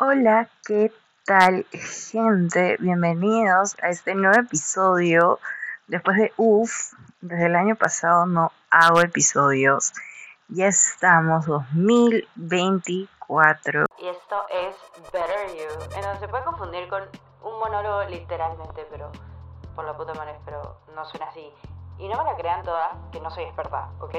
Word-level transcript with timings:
Hola, 0.00 0.48
¿qué 0.66 0.90
tal, 1.24 1.64
gente? 1.70 2.76
Bienvenidos 2.80 3.76
a 3.80 3.90
este 3.90 4.16
nuevo 4.16 4.40
episodio. 4.40 5.38
Después 5.86 6.16
de 6.16 6.32
UF, 6.36 6.94
desde 7.20 7.46
el 7.46 7.54
año 7.54 7.76
pasado 7.76 8.26
no 8.26 8.50
hago 8.70 9.02
episodios. 9.02 9.92
Ya 10.48 10.66
estamos 10.66 11.46
2024. 11.46 13.86
Y 13.98 14.08
esto 14.08 14.42
es 14.50 14.74
Better 15.12 15.54
You. 15.54 15.68
En 15.96 16.18
se 16.18 16.26
puede 16.26 16.42
confundir 16.42 16.88
con 16.88 17.04
un 17.44 17.56
monólogo 17.60 18.02
literalmente, 18.08 18.88
pero 18.90 19.12
por 19.76 19.84
la 19.84 19.96
puta 19.96 20.12
madre, 20.14 20.34
pero 20.44 20.80
no 20.96 21.04
suena 21.04 21.26
así. 21.26 21.54
Y 21.98 22.08
no 22.08 22.18
me 22.18 22.24
la 22.24 22.34
crean 22.36 22.64
toda, 22.64 22.98
que 23.12 23.20
no 23.20 23.30
soy 23.30 23.44
experta, 23.44 23.90
¿ok? 24.00 24.16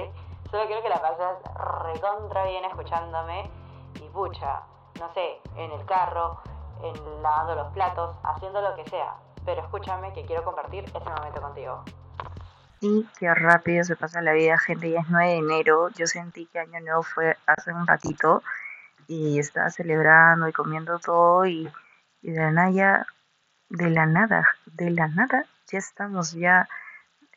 Solo 0.49 0.67
quiero 0.67 0.81
que 0.81 0.87
la 0.87 1.01
pases 1.01 1.35
recontra 1.83 2.45
bien 2.45 2.63
escuchándome 2.63 3.51
y 3.95 4.07
pucha, 4.13 4.63
no 4.99 5.13
sé, 5.13 5.41
en 5.55 5.71
el 5.71 5.85
carro, 5.85 6.39
en 6.81 7.21
lavando 7.21 7.55
los 7.55 7.73
platos, 7.73 8.15
haciendo 8.23 8.61
lo 8.61 8.75
que 8.75 8.89
sea. 8.89 9.15
Pero 9.45 9.61
escúchame 9.61 10.13
que 10.13 10.25
quiero 10.25 10.43
compartir 10.43 10.85
este 10.85 10.99
momento 10.99 11.41
contigo. 11.41 11.83
Y 12.81 13.07
qué 13.17 13.33
rápido 13.33 13.83
se 13.83 13.95
pasa 13.95 14.21
la 14.21 14.33
vida, 14.33 14.57
gente. 14.57 14.91
Ya 14.91 14.99
es 14.99 15.09
9 15.09 15.27
de 15.27 15.37
enero. 15.37 15.89
Yo 15.89 16.07
sentí 16.07 16.45
que 16.47 16.59
Año 16.59 16.79
Nuevo 16.81 17.03
fue 17.03 17.37
hace 17.45 17.71
un 17.71 17.87
ratito 17.87 18.43
y 19.07 19.39
estaba 19.39 19.69
celebrando 19.69 20.47
y 20.47 20.53
comiendo 20.53 20.99
todo 20.99 21.45
y, 21.45 21.71
de 22.21 22.33
la 22.33 22.51
nada, 22.51 23.05
de 23.69 23.89
la 23.89 24.05
nada, 24.05 24.47
de 24.65 24.89
la 24.89 25.07
nada, 25.07 25.45
ya 25.67 25.77
estamos 25.77 26.33
ya 26.33 26.67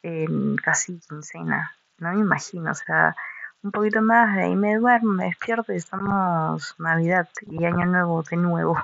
en 0.03 0.57
casi 0.57 0.99
quincena. 1.01 1.77
No 1.99 2.13
me 2.13 2.21
imagino, 2.21 2.71
o 2.71 2.75
sea, 2.75 3.15
un 3.63 3.73
poquito 3.73 4.01
más, 4.01 4.39
ahí 4.39 4.55
me 4.55 4.77
duermo, 4.77 5.15
me 5.15 5.25
despierto 5.27 5.73
y 5.73 5.77
estamos 5.77 6.75
Navidad 6.79 7.29
y 7.43 7.65
Año 7.65 7.87
Nuevo 7.87 8.23
de 8.23 8.37
nuevo. 8.37 8.77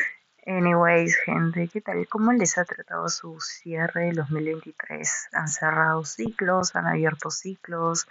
Anyways, 0.46 1.16
gente, 1.16 1.68
¿qué 1.68 1.80
tal? 1.80 2.08
¿Cómo 2.08 2.32
les 2.32 2.56
ha 2.58 2.64
tratado 2.64 3.08
su 3.08 3.38
cierre 3.40 4.06
del 4.06 4.16
2023? 4.16 5.28
¿Han 5.32 5.48
cerrado 5.48 6.04
ciclos? 6.04 6.74
¿Han 6.74 6.86
abierto 6.86 7.30
ciclos? 7.30 8.08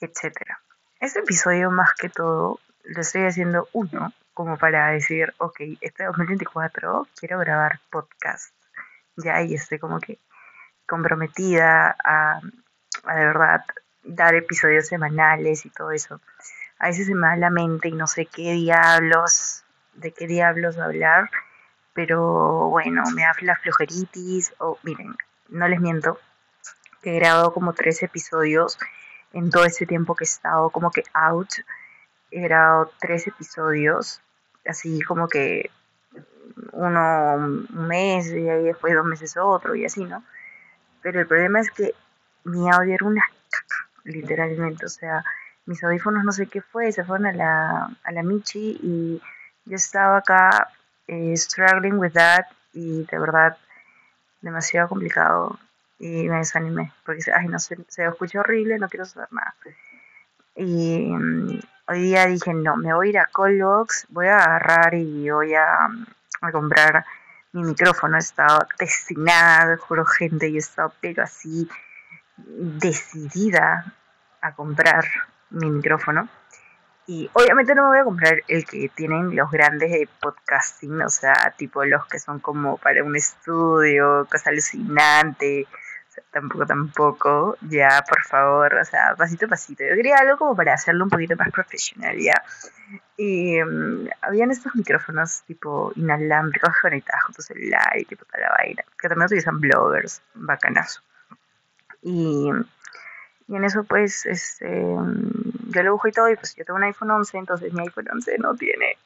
Etcétera. 0.00 0.60
Este 0.98 1.20
episodio, 1.20 1.70
más 1.70 1.94
que 1.94 2.08
todo, 2.08 2.58
lo 2.84 3.00
estoy 3.00 3.24
haciendo 3.24 3.68
uno, 3.72 4.12
como 4.34 4.56
para 4.56 4.90
decir, 4.90 5.32
ok, 5.38 5.60
este 5.80 6.04
2024 6.04 7.06
quiero 7.20 7.38
grabar 7.38 7.80
podcast. 7.90 8.52
Ya, 9.16 9.42
y 9.42 9.54
estoy 9.54 9.78
como 9.78 10.00
que 10.00 10.18
comprometida 10.86 11.94
a, 12.02 12.40
a 13.04 13.14
de 13.14 13.24
verdad 13.26 13.64
dar 14.04 14.34
episodios 14.34 14.86
semanales 14.86 15.64
y 15.66 15.70
todo 15.70 15.90
eso. 15.90 16.20
A 16.78 16.88
veces 16.88 17.06
se 17.06 17.14
me 17.14 17.26
da 17.26 17.36
la 17.36 17.50
mente 17.50 17.88
y 17.88 17.92
no 17.92 18.06
sé 18.06 18.26
qué 18.26 18.52
diablos, 18.52 19.64
de 19.94 20.12
qué 20.12 20.26
diablos 20.26 20.78
hablar, 20.78 21.30
pero 21.92 22.68
bueno, 22.68 23.04
me 23.14 23.22
da 23.22 23.34
la 23.42 23.56
flojeritis, 23.56 24.54
o 24.58 24.78
miren, 24.82 25.14
no 25.48 25.68
les 25.68 25.80
miento, 25.80 26.18
que 27.02 27.16
he 27.16 27.20
grabado 27.20 27.52
como 27.52 27.72
tres 27.72 28.02
episodios 28.02 28.78
en 29.32 29.50
todo 29.50 29.64
ese 29.64 29.86
tiempo 29.86 30.14
que 30.14 30.24
he 30.24 30.26
estado 30.26 30.70
como 30.70 30.90
que 30.90 31.04
out, 31.14 31.50
he 32.30 32.40
grabado 32.40 32.90
tres 33.00 33.26
episodios, 33.26 34.20
así 34.66 35.00
como 35.02 35.28
que 35.28 35.70
uno 36.72 37.34
un 37.34 37.86
mes 37.88 38.28
y 38.28 38.48
ahí 38.48 38.64
después 38.64 38.94
dos 38.94 39.06
meses 39.06 39.36
otro 39.36 39.74
y 39.74 39.84
así, 39.84 40.04
¿no? 40.04 40.24
Pero 41.02 41.20
el 41.20 41.26
problema 41.26 41.60
es 41.60 41.70
que 41.70 41.94
mi 42.44 42.70
audio 42.70 42.94
era 42.94 43.06
una 43.06 43.24
literalmente. 44.04 44.86
O 44.86 44.88
sea, 44.88 45.24
mis 45.66 45.82
audífonos 45.84 46.24
no 46.24 46.32
sé 46.32 46.46
qué 46.46 46.60
fue, 46.60 46.92
se 46.92 47.04
fueron 47.04 47.26
a 47.26 47.32
la, 47.32 47.96
a 48.04 48.12
la 48.12 48.22
Michi 48.22 48.78
y 48.82 49.22
yo 49.64 49.76
estaba 49.76 50.18
acá 50.18 50.68
eh, 51.06 51.36
struggling 51.36 51.98
with 51.98 52.12
that 52.12 52.46
y 52.72 53.04
de 53.04 53.18
verdad 53.18 53.56
demasiado 54.40 54.88
complicado 54.88 55.58
y 55.98 56.28
me 56.28 56.38
desanimé 56.38 56.92
porque 57.04 57.22
ay 57.32 57.46
no 57.46 57.58
se, 57.58 57.76
se 57.88 58.06
escucha 58.06 58.40
horrible 58.40 58.78
no 58.78 58.88
quiero 58.88 59.04
saber 59.04 59.28
nada 59.30 59.54
y 60.56 61.10
um, 61.10 61.60
hoy 61.88 62.02
día 62.02 62.26
dije 62.26 62.52
no 62.52 62.76
me 62.76 62.92
voy 62.92 63.08
a 63.08 63.10
ir 63.10 63.18
a 63.18 63.30
Callbox 63.32 64.06
voy 64.08 64.26
a 64.26 64.38
agarrar 64.38 64.94
y 64.94 65.30
voy 65.30 65.54
a, 65.54 65.86
a 66.40 66.52
comprar 66.52 67.04
mi 67.52 67.62
micrófono 67.62 68.16
he 68.16 68.20
estado 68.20 68.66
destinada 68.78 69.76
juro 69.76 70.04
gente 70.04 70.48
y 70.48 70.56
he 70.56 70.58
estado 70.58 70.92
pero 71.00 71.22
así 71.22 71.68
decidida 72.46 73.92
a 74.40 74.54
comprar 74.54 75.04
mi 75.50 75.70
micrófono. 75.70 76.28
Y 77.06 77.28
obviamente 77.32 77.74
no 77.74 77.82
me 77.82 77.88
voy 77.88 77.98
a 77.98 78.04
comprar 78.04 78.42
el 78.46 78.64
que 78.64 78.88
tienen 78.88 79.34
los 79.34 79.50
grandes 79.50 79.90
de 79.90 80.08
podcasting, 80.20 81.02
o 81.02 81.08
sea, 81.08 81.52
tipo 81.56 81.84
los 81.84 82.06
que 82.06 82.18
son 82.18 82.38
como 82.38 82.76
para 82.78 83.02
un 83.02 83.16
estudio, 83.16 84.26
cosa 84.30 84.50
alucinante. 84.50 85.66
Tampoco, 86.30 86.66
tampoco, 86.66 87.56
ya, 87.62 88.04
por 88.06 88.22
favor, 88.22 88.74
o 88.74 88.84
sea, 88.84 89.14
pasito 89.16 89.46
a 89.46 89.48
pasito. 89.48 89.82
Yo 89.82 89.94
quería 89.94 90.16
algo 90.16 90.36
como 90.36 90.54
para 90.54 90.74
hacerlo 90.74 91.04
un 91.04 91.10
poquito 91.10 91.36
más 91.36 91.50
profesional, 91.50 92.18
ya. 92.18 92.42
Y 93.16 93.60
um, 93.62 94.06
habían 94.20 94.50
estos 94.50 94.74
micrófonos 94.74 95.42
tipo 95.46 95.92
inalámbricos 95.96 96.74
conectados 96.80 97.24
con 97.24 97.34
tu 97.34 97.42
celular 97.42 97.98
y 97.98 98.04
tipo 98.04 98.24
toda 98.26 98.40
la 98.40 98.54
vaina, 98.58 98.84
que 98.98 99.08
también 99.08 99.26
utilizan 99.26 99.58
bloggers, 99.58 100.22
bacanazo. 100.34 101.00
Y, 102.02 102.50
y 103.48 103.56
en 103.56 103.64
eso 103.64 103.84
pues 103.84 104.26
este, 104.26 104.82
yo 105.68 105.82
lo 105.82 105.92
busco 105.92 106.08
y 106.08 106.12
todo 106.12 106.28
y 106.28 106.36
pues 106.36 106.54
yo 106.54 106.64
tengo 106.64 106.76
un 106.76 106.84
iPhone 106.84 107.10
11, 107.10 107.38
entonces 107.38 107.72
mi 107.72 107.80
iPhone 107.82 108.08
11 108.12 108.38
no 108.38 108.54
tiene, 108.54 108.96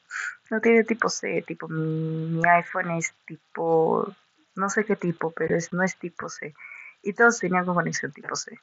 no 0.50 0.60
tiene 0.60 0.84
tipo 0.84 1.08
C, 1.08 1.42
tipo 1.42 1.68
mi, 1.68 2.26
mi 2.26 2.48
iPhone 2.48 2.90
es 2.92 3.14
tipo, 3.26 4.14
no 4.54 4.70
sé 4.70 4.84
qué 4.84 4.96
tipo, 4.96 5.30
pero 5.30 5.56
es, 5.56 5.72
no 5.72 5.82
es 5.82 5.96
tipo 5.96 6.28
C. 6.28 6.54
Y 7.02 7.12
todos 7.12 7.38
tenían 7.38 7.64
con 7.64 7.74
conexión 7.74 8.12
tipo 8.12 8.34
C. 8.34 8.58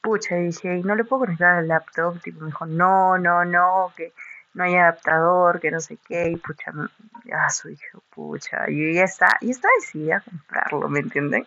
Pucha, 0.00 0.38
y 0.38 0.44
dije, 0.44 0.76
y 0.76 0.82
no 0.82 0.94
le 0.94 1.04
puedo 1.04 1.20
conectar 1.20 1.56
al 1.56 1.68
laptop, 1.68 2.20
tipo 2.22 2.40
me 2.40 2.46
dijo, 2.46 2.66
no, 2.66 3.18
no, 3.18 3.44
no, 3.44 3.92
que 3.96 4.12
no 4.54 4.64
hay 4.64 4.76
adaptador, 4.76 5.60
que 5.60 5.70
no 5.70 5.80
sé 5.80 5.98
qué, 6.06 6.30
y 6.30 6.36
pucha, 6.36 6.72
ya 7.24 7.50
su 7.50 7.68
hijo, 7.70 8.02
pucha, 8.10 8.70
y 8.70 8.94
ya 8.94 9.04
está, 9.04 9.38
y 9.40 9.50
está 9.50 9.68
decidida 9.80 10.18
a 10.18 10.20
comprarlo, 10.20 10.88
¿me 10.88 11.00
entienden? 11.00 11.46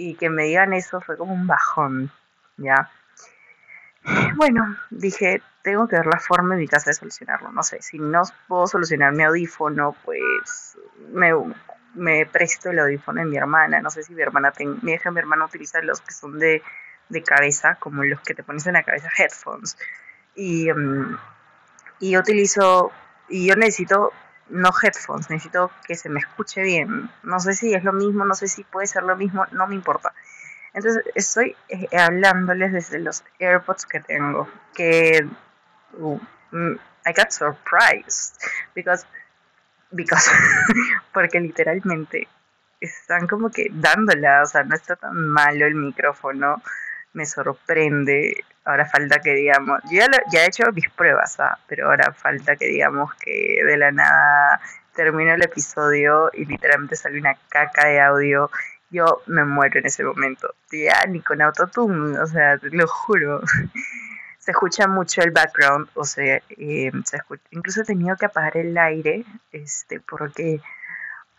Y 0.00 0.14
que 0.14 0.30
me 0.30 0.44
digan 0.44 0.72
eso 0.72 1.02
fue 1.02 1.18
como 1.18 1.34
un 1.34 1.46
bajón, 1.46 2.10
¿ya? 2.56 2.90
Bueno, 4.36 4.74
dije, 4.88 5.42
tengo 5.62 5.86
que 5.88 5.96
ver 5.96 6.06
la 6.06 6.18
forma 6.18 6.54
en 6.54 6.60
mi 6.60 6.68
casa 6.68 6.88
de 6.88 6.94
solucionarlo. 6.94 7.52
No 7.52 7.62
sé, 7.62 7.82
si 7.82 7.98
no 7.98 8.22
puedo 8.48 8.66
solucionar 8.66 9.12
mi 9.12 9.24
audífono, 9.24 9.94
pues 10.02 10.78
me, 11.12 11.32
me 11.94 12.24
presto 12.24 12.70
el 12.70 12.78
audífono 12.78 13.20
de 13.20 13.26
mi 13.26 13.36
hermana. 13.36 13.82
No 13.82 13.90
sé 13.90 14.02
si 14.02 14.14
mi 14.14 14.22
hermana, 14.22 14.52
ten, 14.52 14.78
mi 14.80 14.92
hija, 14.92 15.10
mi 15.10 15.18
hermana 15.18 15.44
utiliza 15.44 15.82
los 15.82 16.00
que 16.00 16.14
son 16.14 16.38
de, 16.38 16.62
de 17.10 17.22
cabeza, 17.22 17.74
como 17.74 18.02
los 18.02 18.22
que 18.22 18.34
te 18.34 18.42
pones 18.42 18.66
en 18.66 18.72
la 18.72 18.82
cabeza, 18.82 19.10
headphones. 19.18 19.76
Y, 20.34 20.70
um, 20.70 21.18
y 21.98 22.16
utilizo, 22.16 22.90
y 23.28 23.48
yo 23.48 23.54
necesito 23.54 24.14
no 24.50 24.70
headphones, 24.82 25.30
necesito 25.30 25.70
que 25.86 25.94
se 25.94 26.08
me 26.08 26.20
escuche 26.20 26.62
bien. 26.62 27.10
No 27.22 27.40
sé 27.40 27.54
si 27.54 27.74
es 27.74 27.84
lo 27.84 27.92
mismo, 27.92 28.24
no 28.24 28.34
sé 28.34 28.48
si 28.48 28.64
puede 28.64 28.86
ser 28.86 29.02
lo 29.04 29.16
mismo, 29.16 29.46
no 29.52 29.66
me 29.66 29.74
importa. 29.74 30.12
Entonces 30.72 31.04
estoy 31.14 31.56
eh, 31.68 31.88
hablándoles 31.96 32.72
desde 32.72 32.98
los 32.98 33.24
AirPods 33.38 33.86
que 33.86 34.00
tengo, 34.00 34.48
que 34.74 35.26
uh, 35.94 36.20
I 37.06 37.12
got 37.12 37.30
surprised 37.30 38.36
because 38.74 39.06
because 39.90 40.30
porque 41.12 41.40
literalmente 41.40 42.28
están 42.80 43.26
como 43.26 43.50
que 43.50 43.68
dándola, 43.72 44.42
o 44.42 44.46
sea, 44.46 44.62
no 44.62 44.74
está 44.74 44.96
tan 44.96 45.28
malo 45.28 45.66
el 45.66 45.74
micrófono, 45.74 46.62
me 47.12 47.26
sorprende. 47.26 48.44
Ahora 48.64 48.86
falta 48.86 49.20
que 49.20 49.34
digamos, 49.34 49.80
yo 49.90 50.00
ya, 50.32 50.44
he 50.44 50.46
hecho 50.46 50.64
mis 50.72 50.88
pruebas, 50.90 51.38
¿ah? 51.40 51.58
pero 51.66 51.86
ahora 51.86 52.12
falta 52.12 52.56
que 52.56 52.66
digamos 52.66 53.14
que 53.14 53.62
de 53.64 53.76
la 53.76 53.90
nada 53.90 54.60
termino 54.94 55.32
el 55.34 55.42
episodio 55.42 56.30
y 56.32 56.44
literalmente 56.44 56.96
sale 56.96 57.18
una 57.18 57.36
caca 57.48 57.86
de 57.88 58.00
audio. 58.00 58.50
Yo 58.90 59.22
me 59.26 59.44
muero 59.44 59.78
en 59.78 59.86
ese 59.86 60.04
momento. 60.04 60.54
Ya 60.72 61.04
ni 61.08 61.20
con 61.20 61.40
autotune, 61.42 62.18
o 62.18 62.26
sea, 62.26 62.58
te 62.58 62.70
lo 62.70 62.86
juro. 62.86 63.40
se 64.40 64.50
escucha 64.52 64.88
mucho 64.88 65.22
el 65.22 65.30
background, 65.30 65.88
o 65.94 66.04
sea, 66.04 66.42
eh, 66.48 66.90
se 67.04 67.16
escucha, 67.18 67.42
incluso 67.50 67.82
he 67.82 67.84
tenido 67.84 68.16
que 68.16 68.26
apagar 68.26 68.56
el 68.56 68.76
aire, 68.76 69.24
este, 69.52 70.00
porque 70.00 70.60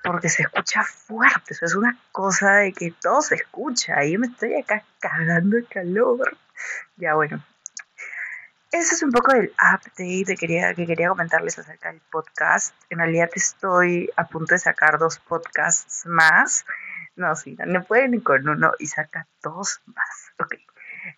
porque 0.04 0.30
se 0.30 0.44
escucha 0.44 0.84
fuerte, 0.84 1.54
eso 1.54 1.66
es 1.66 1.76
una 1.76 1.98
cosa 2.12 2.56
de 2.56 2.74
que 2.74 2.92
todo 2.92 3.22
se 3.22 3.36
escucha, 3.36 4.04
y 4.04 4.14
yo 4.14 4.20
me 4.20 4.28
estoy 4.28 4.56
acá 4.56 4.84
cagando 5.00 5.58
de 5.58 5.66
calor. 5.66 6.38
Ya 6.98 7.16
bueno, 7.16 7.44
eso 8.72 8.96
es 8.96 9.04
un 9.04 9.12
poco 9.12 9.34
del 9.34 9.52
update 9.52 10.24
que 10.26 10.36
quería, 10.36 10.74
que 10.74 10.88
quería 10.88 11.10
comentarles 11.10 11.60
acerca 11.60 11.92
del 11.92 12.02
podcast. 12.10 12.74
En 12.90 13.00
realidad 13.00 13.30
estoy 13.36 14.10
a 14.16 14.26
punto 14.28 14.56
de 14.56 14.60
sacar 14.60 14.98
dos 14.98 15.20
podcasts 15.20 16.06
más. 16.06 16.66
No, 17.18 17.36
sí, 17.36 17.58
no, 17.60 17.66
no 17.66 17.84
puede 17.84 18.08
ni 18.08 18.22
con 18.22 18.48
uno 18.48 18.72
y 18.80 18.88
saca 18.88 19.28
dos 19.44 19.82
más. 19.88 20.32
Ok. 20.40 20.56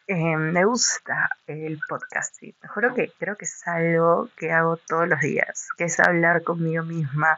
Eh, 0.07 0.37
me 0.37 0.65
gusta 0.65 1.29
el 1.45 1.79
podcast, 1.87 2.35
sí. 2.39 2.55
Me 2.63 2.69
juro 2.69 2.95
que 2.95 3.11
creo 3.19 3.35
que 3.35 3.45
es 3.45 3.67
algo 3.67 4.29
que 4.35 4.51
hago 4.51 4.77
todos 4.77 5.07
los 5.07 5.19
días, 5.19 5.67
que 5.77 5.83
es 5.83 5.99
hablar 5.99 6.41
conmigo 6.41 6.83
misma. 6.83 7.37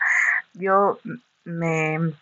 Yo 0.54 1.00
me, 1.46 2.14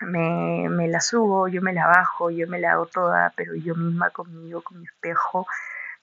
me, 0.00 0.68
me 0.68 0.88
la 0.88 1.00
subo, 1.00 1.48
yo 1.48 1.60
me 1.60 1.72
la 1.72 1.86
bajo, 1.86 2.30
yo 2.30 2.46
me 2.48 2.60
la 2.60 2.72
hago 2.72 2.86
toda, 2.86 3.32
pero 3.36 3.54
yo 3.54 3.74
misma 3.74 4.10
conmigo, 4.10 4.62
con 4.62 4.80
mi 4.80 4.86
espejo, 4.86 5.46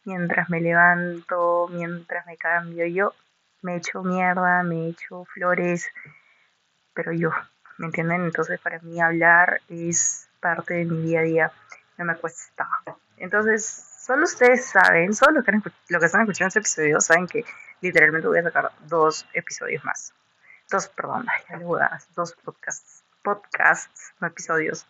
mientras 0.05 0.49
me 0.49 0.61
levanto, 0.61 1.67
mientras 1.71 2.25
me 2.25 2.37
cambio, 2.37 2.85
yo 2.85 3.13
me 3.61 3.77
echo 3.77 4.03
mierda, 4.03 4.63
me 4.63 4.89
echo 4.89 5.25
flores, 5.25 5.87
pero 6.93 7.13
yo, 7.13 7.31
¿me 7.77 7.87
entienden? 7.87 8.23
Entonces 8.23 8.59
para 8.59 8.79
mí 8.79 8.99
hablar 9.01 9.61
es 9.69 10.29
parte 10.39 10.75
de 10.75 10.85
mi 10.85 11.01
día 11.01 11.19
a 11.19 11.23
día, 11.23 11.51
no 11.97 12.05
me 12.05 12.15
cuesta. 12.15 12.67
Entonces, 13.17 13.63
solo 13.99 14.23
ustedes 14.23 14.65
saben, 14.65 15.13
solo 15.13 15.33
los 15.33 15.45
que, 15.45 15.51
lo 15.89 15.99
que 15.99 16.05
están 16.05 16.21
escuchando 16.21 16.47
este 16.47 16.59
episodio 16.59 16.99
saben 16.99 17.27
que 17.27 17.45
literalmente 17.81 18.27
voy 18.27 18.39
a 18.39 18.43
sacar 18.43 18.71
dos 18.87 19.27
episodios 19.33 19.83
más. 19.85 20.13
Dos, 20.71 20.87
perdón, 20.87 21.25
dos 22.15 22.33
podcasts, 22.45 23.03
podcasts, 23.23 24.13
no 24.21 24.27
episodios 24.27 24.87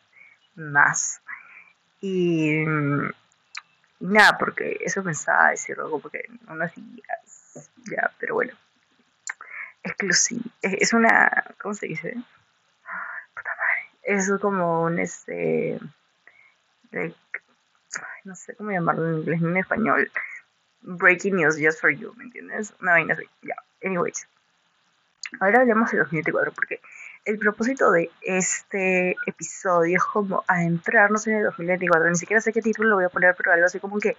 más. 0.53 1.21
Y, 2.01 2.63
nada, 3.99 4.37
porque 4.37 4.77
eso 4.81 5.03
pensaba 5.03 5.49
decirlo 5.49 5.89
como 5.89 6.03
porque 6.03 6.25
unos 6.47 6.71
días, 6.75 7.69
ya, 7.89 8.11
pero 8.19 8.35
bueno. 8.35 8.53
Exclusivo. 9.81 10.43
Es 10.61 10.93
una, 10.93 11.31
¿cómo 11.59 11.73
se 11.73 11.87
dice? 11.87 12.13
Puta. 13.33 13.51
Es 14.03 14.31
como 14.39 14.83
un, 14.83 14.99
este, 14.99 15.79
no 18.23 18.35
sé 18.35 18.55
cómo 18.55 18.69
llamarlo 18.69 19.07
en 19.07 19.17
inglés 19.19 19.41
ni 19.41 19.49
en 19.49 19.57
español. 19.57 20.11
Breaking 20.81 21.37
news 21.37 21.57
just 21.59 21.81
for 21.81 21.89
you, 21.89 22.13
¿me 22.17 22.25
entiendes? 22.25 22.75
Una 22.81 22.91
vaina 22.91 23.15
así. 23.15 23.27
Ya, 23.41 23.55
anyways. 23.83 24.27
Ahora 25.39 25.61
hablemos 25.61 25.91
de 25.91 25.99
2024 25.99 26.51
porque 26.53 26.81
el 27.25 27.37
propósito 27.37 27.91
de 27.91 28.09
este 28.21 29.15
episodio 29.25 29.97
es 29.97 30.03
como 30.03 30.43
adentrarnos 30.47 31.27
en 31.27 31.35
el 31.35 31.43
2024. 31.45 32.09
Ni 32.09 32.15
siquiera 32.15 32.41
sé 32.41 32.51
qué 32.51 32.61
título 32.61 32.89
lo 32.89 32.95
voy 32.95 33.05
a 33.05 33.09
poner, 33.09 33.35
pero 33.35 33.51
algo 33.51 33.65
así 33.65 33.79
como 33.79 33.99
que 33.99 34.17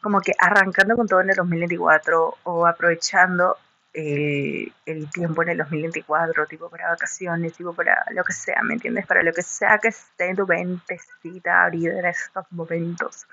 como 0.00 0.20
que 0.20 0.32
arrancando 0.38 0.96
con 0.96 1.08
todo 1.08 1.22
en 1.22 1.30
el 1.30 1.36
2024 1.36 2.38
o 2.42 2.66
aprovechando 2.66 3.56
el, 3.94 4.72
el, 4.84 5.10
tiempo 5.10 5.42
en 5.42 5.50
el 5.50 5.58
2024, 5.58 6.46
tipo 6.46 6.68
para 6.68 6.90
vacaciones, 6.90 7.54
tipo 7.54 7.72
para 7.72 8.04
lo 8.10 8.22
que 8.22 8.32
sea, 8.32 8.60
¿me 8.62 8.74
entiendes? 8.74 9.06
Para 9.06 9.22
lo 9.22 9.32
que 9.32 9.42
sea 9.42 9.78
que 9.78 9.88
esté 9.88 10.28
en 10.28 10.36
tu 10.36 10.46
mentecita 10.46 11.64
ahorita 11.64 11.98
en 12.00 12.04
estos 12.06 12.44
momentos. 12.50 13.26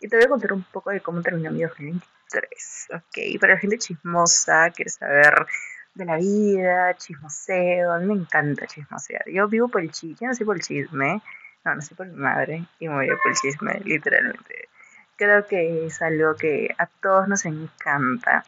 Y 0.00 0.08
te 0.08 0.16
voy 0.16 0.24
a 0.24 0.28
contar 0.28 0.52
un 0.52 0.62
poco 0.62 0.90
de 0.90 1.00
cómo 1.00 1.20
terminó 1.20 1.50
mi 1.50 1.62
2023, 1.62 2.88
¿ok? 2.94 3.40
Para 3.40 3.54
la 3.54 3.60
gente 3.60 3.78
chismosa, 3.78 4.70
quiere 4.70 4.90
saber 4.90 5.46
de 5.94 6.04
la 6.04 6.16
vida, 6.16 6.94
chismoseo, 6.94 7.92
a 7.92 7.98
mí 7.98 8.06
me 8.06 8.14
encanta 8.14 8.66
chismosear. 8.66 9.24
Yo 9.28 9.48
vivo 9.48 9.68
por 9.68 9.82
el 9.82 9.90
chisme, 9.90 10.16
yo 10.20 10.26
no 10.28 10.34
sé 10.34 10.44
por 10.44 10.56
el 10.56 10.62
chisme, 10.62 11.22
no, 11.64 11.74
no 11.74 11.82
sé 11.82 11.94
por 11.94 12.06
mi 12.06 12.16
madre, 12.16 12.64
y 12.78 12.88
voy 12.88 13.06
por 13.08 13.30
el 13.30 13.36
chisme, 13.36 13.80
literalmente. 13.84 14.68
Creo 15.16 15.46
que 15.46 15.86
es 15.86 16.02
algo 16.02 16.34
que 16.34 16.74
a 16.76 16.86
todos 16.86 17.28
nos 17.28 17.44
encanta. 17.44 18.44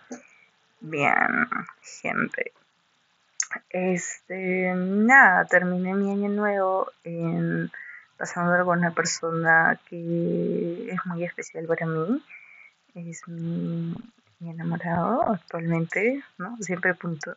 Bien, 0.80 1.48
gente. 2.02 2.52
Este, 3.70 4.74
nada, 4.74 5.44
terminé 5.44 5.94
mi 5.94 6.10
año 6.10 6.28
nuevo 6.28 6.90
en, 7.04 7.70
pasando 8.16 8.64
con 8.64 8.80
una 8.80 8.90
persona 8.90 9.78
que 9.88 10.88
es 10.90 11.06
muy 11.06 11.24
especial 11.24 11.66
para 11.66 11.86
mí. 11.86 12.22
Es 12.94 13.28
mi, 13.28 13.94
mi 14.38 14.50
enamorado 14.50 15.32
actualmente, 15.32 16.22
¿no? 16.38 16.56
Siempre 16.60 16.94
punto, 16.94 17.34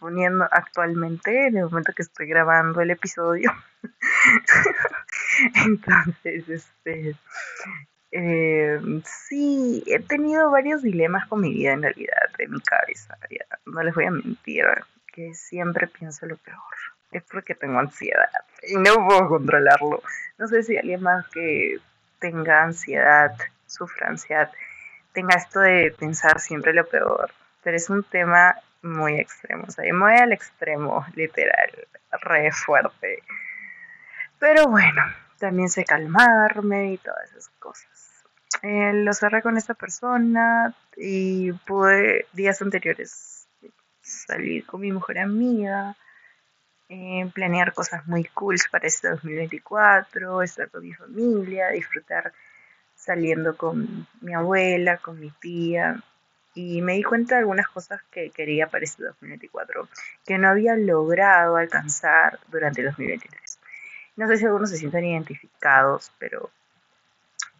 poniendo 0.00 0.48
actualmente 0.50 1.46
en 1.46 1.58
el 1.58 1.64
momento 1.64 1.92
que 1.94 2.02
estoy 2.02 2.26
grabando 2.26 2.80
el 2.80 2.90
episodio. 2.90 3.52
Entonces, 5.66 6.48
este, 6.48 7.16
eh, 8.10 8.80
sí, 9.04 9.84
he 9.86 10.00
tenido 10.00 10.50
varios 10.50 10.82
dilemas 10.82 11.28
con 11.28 11.40
mi 11.40 11.52
vida 11.52 11.72
en 11.72 11.82
realidad, 11.82 12.16
de 12.38 12.48
mi 12.48 12.60
cabeza. 12.60 13.16
no 13.66 13.82
les 13.82 13.94
voy 13.94 14.06
a 14.06 14.10
mentir, 14.10 14.64
que 15.12 15.34
siempre 15.34 15.86
pienso 15.86 16.26
lo 16.26 16.36
peor. 16.36 16.58
Es 17.12 17.22
porque 17.24 17.54
tengo 17.54 17.78
ansiedad 17.78 18.28
y 18.62 18.76
no 18.76 19.06
puedo 19.06 19.28
controlarlo. 19.28 20.02
No 20.36 20.46
sé 20.46 20.62
si 20.62 20.76
alguien 20.76 21.02
más 21.02 21.26
que 21.28 21.78
tenga 22.18 22.64
ansiedad, 22.64 23.34
sufra 23.66 24.08
ansiedad, 24.08 24.50
tenga 25.12 25.36
esto 25.36 25.60
de 25.60 25.94
pensar 25.98 26.40
siempre 26.40 26.72
lo 26.72 26.86
peor. 26.86 27.30
Pero 27.62 27.76
es 27.76 27.90
un 27.90 28.02
tema 28.04 28.54
muy 28.82 29.18
extremo. 29.18 29.64
O 29.66 29.70
sea, 29.70 29.84
me 29.92 29.98
voy 29.98 30.16
al 30.16 30.32
extremo, 30.32 31.04
literal, 31.14 31.70
re 32.22 32.52
fuerte. 32.52 33.22
Pero 34.38 34.68
bueno, 34.68 35.02
también 35.38 35.68
sé 35.68 35.84
calmarme 35.84 36.92
y 36.92 36.98
todas 36.98 37.30
esas 37.30 37.48
cosas. 37.58 38.24
Eh, 38.62 38.92
lo 38.94 39.12
cerré 39.12 39.42
con 39.42 39.56
esta 39.56 39.74
persona 39.74 40.74
y 40.96 41.52
pude 41.52 42.26
días 42.32 42.60
anteriores 42.62 43.46
salir 44.00 44.64
con 44.66 44.80
mi 44.80 44.90
mujer 44.90 45.18
amiga, 45.18 45.96
eh, 46.88 47.30
planear 47.34 47.74
cosas 47.74 48.06
muy 48.06 48.24
cool 48.24 48.56
para 48.70 48.86
este 48.86 49.10
2024, 49.10 50.42
estar 50.42 50.70
con 50.70 50.82
mi 50.82 50.94
familia, 50.94 51.68
disfrutar 51.68 52.32
saliendo 53.08 53.56
con 53.56 54.06
mi 54.20 54.34
abuela, 54.34 54.98
con 54.98 55.18
mi 55.18 55.30
tía. 55.30 55.98
Y 56.54 56.82
me 56.82 56.92
di 56.92 57.02
cuenta 57.02 57.36
de 57.36 57.40
algunas 57.40 57.66
cosas 57.68 58.02
que 58.10 58.28
quería 58.28 58.66
para 58.66 58.84
este 58.84 59.02
2024 59.02 59.88
que 60.26 60.36
no 60.36 60.48
había 60.48 60.76
logrado 60.76 61.56
alcanzar 61.56 62.38
durante 62.48 62.82
el 62.82 62.88
2023. 62.88 63.58
No 64.16 64.28
sé 64.28 64.36
si 64.36 64.44
algunos 64.44 64.68
se 64.68 64.76
sienten 64.76 65.06
identificados, 65.06 66.12
pero 66.18 66.50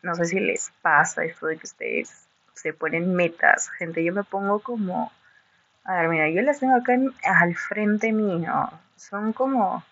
no 0.03 0.15
sé 0.17 0.27
si 0.27 0.39
les 0.39 0.71
pasa 0.83 1.25
esto 1.25 1.47
de 1.47 1.56
que 1.56 1.65
ustedes 1.65 2.29
se 2.53 2.75
ponen 2.75 3.15
metas. 3.15 3.71
Gente, 3.71 4.05
yo 4.05 4.12
me 4.12 4.25
pongo 4.25 4.61
como... 4.61 5.11
A 5.85 5.95
ver, 6.03 6.09
mira, 6.11 6.29
yo 6.29 6.43
las 6.43 6.61
tengo 6.61 6.75
acá 6.75 6.93
al 7.25 7.55
frente 7.55 8.12
mío. 8.12 8.71
Son 8.97 9.33
como... 9.33 9.83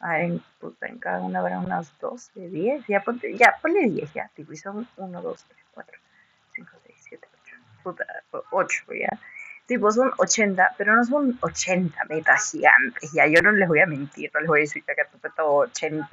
A 0.00 0.12
ver, 0.12 0.20
en, 0.22 0.42
puta, 0.58 0.86
en 0.86 0.98
cada 0.98 1.20
una 1.20 1.40
habrá 1.40 1.58
unas 1.58 1.98
12, 2.00 2.48
10. 2.48 2.86
Ya, 2.86 3.00
ponte, 3.00 3.36
ya, 3.36 3.54
ponle 3.60 3.88
10 3.88 4.12
ya. 4.14 4.30
Tipo, 4.34 4.52
y 4.52 4.56
son 4.56 4.88
1, 4.96 5.22
2, 5.22 5.44
3, 5.48 5.64
4, 5.74 5.98
5, 6.54 6.70
6, 6.86 6.98
7, 7.08 7.28
8. 7.44 7.56
Puta, 7.82 8.04
8 8.50 8.84
ya. 8.94 9.18
Tipo, 9.66 9.92
son 9.92 10.10
80, 10.16 10.74
pero 10.76 10.96
no 10.96 11.04
son 11.04 11.38
80 11.40 12.04
metas 12.08 12.50
gigantes. 12.50 13.12
Ya, 13.12 13.26
yo 13.26 13.42
no 13.42 13.52
les 13.52 13.68
voy 13.68 13.80
a 13.80 13.86
mentir, 13.86 14.30
no 14.34 14.40
les 14.40 14.48
voy 14.48 14.60
a 14.60 14.62
decir 14.62 14.82
que 14.82 14.92
acá 14.92 15.06
todo 15.36 15.54
80 15.58 16.08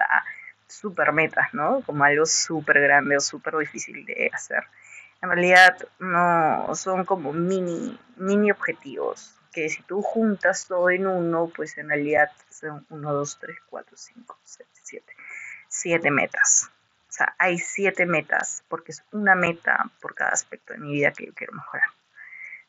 super 0.68 1.14
metas, 1.14 1.54
¿no? 1.54 1.82
Como 1.86 2.04
algo 2.04 2.26
súper 2.26 2.82
grande 2.82 3.18
o 3.18 3.20
súper 3.20 3.58
difícil 3.58 4.06
de 4.06 4.30
hacer. 4.34 4.64
En 5.22 5.30
realidad 5.30 5.78
no 6.00 6.70
son 6.76 7.06
como 7.06 7.34
mini, 7.34 7.98
mini 8.18 8.52
objetivos, 8.52 9.37
que 9.58 9.70
si 9.70 9.82
tú 9.82 10.04
juntas 10.04 10.68
todo 10.68 10.92
en 10.92 11.08
uno, 11.08 11.52
pues 11.56 11.80
en 11.80 11.88
realidad 11.90 12.30
son 12.48 12.86
1, 12.92 13.12
2, 13.12 13.40
3, 13.40 13.58
4, 13.68 13.98
5, 13.98 14.40
6, 14.44 14.70
7, 14.84 15.14
7 15.68 16.12
metas. 16.12 16.70
O 17.10 17.12
sea, 17.12 17.34
hay 17.40 17.58
7 17.58 18.06
metas, 18.06 18.64
porque 18.68 18.92
es 18.92 19.04
una 19.12 19.34
meta 19.34 19.90
por 20.00 20.14
cada 20.14 20.30
aspecto 20.30 20.74
de 20.74 20.80
mi 20.80 20.92
vida 20.92 21.12
que 21.12 21.26
yo 21.26 21.34
quiero 21.34 21.54
mejorar. 21.54 21.88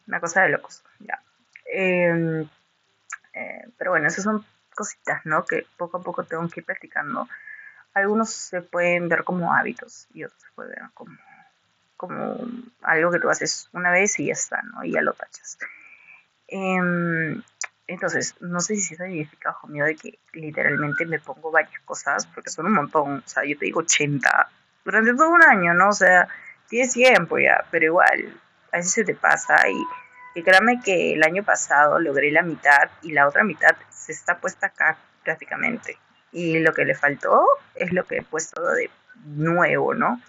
Una 0.07 0.19
cosa 0.19 0.45
de 0.45 0.49
locos, 0.49 0.83
ya. 1.01 1.21
Eh, 1.71 2.49
eh, 3.35 3.69
pero 3.77 3.91
bueno, 3.91 4.09
esas 4.09 4.25
son 4.25 4.43
cositas, 4.75 5.27
¿no? 5.27 5.45
Que 5.45 5.67
poco 5.77 5.99
a 5.99 6.03
poco 6.03 6.25
tengo 6.25 6.49
que 6.49 6.61
ir 6.61 6.65
practicando 6.65 7.29
algunos 7.93 8.31
se 8.31 8.63
pueden 8.63 9.11
ver 9.11 9.25
como 9.25 9.53
hábitos 9.53 10.09
y 10.15 10.25
otros 10.25 10.41
se 10.41 10.49
pueden 10.55 10.73
ver 10.73 10.91
como, 10.95 11.19
como 11.99 12.49
algo 12.81 13.11
que 13.11 13.19
tú 13.19 13.29
haces 13.29 13.69
una 13.75 13.91
vez 13.91 14.19
y 14.21 14.27
ya 14.27 14.33
está, 14.33 14.63
¿no? 14.63 14.85
Y 14.85 14.93
ya 14.93 15.03
lo 15.03 15.13
tachas. 15.13 15.59
Em, 16.49 17.43
entonces, 17.87 18.35
no 18.41 18.61
sé 18.61 18.77
si 18.77 18.95
se 18.95 19.03
ha 19.03 19.07
significado 19.07 19.59
conmigo 19.61 19.87
de 19.87 19.97
que 19.97 20.19
literalmente 20.33 21.07
me 21.07 21.19
pongo 21.19 21.51
varias 21.51 21.81
cosas, 21.85 22.27
porque 22.27 22.51
son 22.51 22.67
un 22.67 22.75
montón, 22.75 23.19
o 23.25 23.29
sea, 23.29 23.45
yo 23.45 23.57
te 23.59 23.67
digo 23.67 23.81
80 23.81 24.49
durante 24.85 25.15
todo 25.15 25.31
un 25.31 25.43
año, 25.43 25.75
¿no? 25.75 25.91
O 25.91 25.93
sea, 25.93 26.29
tienes 26.69 26.93
tiempo 26.93 27.39
ya, 27.39 27.65
pero 27.71 27.87
igual, 27.87 28.41
a 28.73 28.79
veces 28.79 28.93
se 28.93 29.05
te 29.05 29.15
pasa 29.15 29.57
y, 29.69 30.39
y 30.39 30.43
créame 30.43 30.81
que 30.83 31.15
el 31.15 31.23
año 31.23 31.43
pasado 31.45 31.99
logré 31.99 32.31
la 32.31 32.43
mitad 32.43 32.91
y 33.03 33.13
la 33.13 33.29
otra 33.29 33.45
mitad 33.45 33.77
se 33.91 34.13
está 34.13 34.39
puesta 34.39 34.67
acá 34.69 34.99
prácticamente 35.25 35.99
y 36.33 36.59
lo 36.59 36.73
que 36.73 36.85
le 36.85 36.95
faltó 36.95 37.47
es 37.75 37.93
lo 37.93 38.05
que 38.05 38.19
he 38.19 38.23
puesto 38.23 38.63
de 38.73 38.91
nuevo, 39.25 39.95
¿no? 39.95 40.21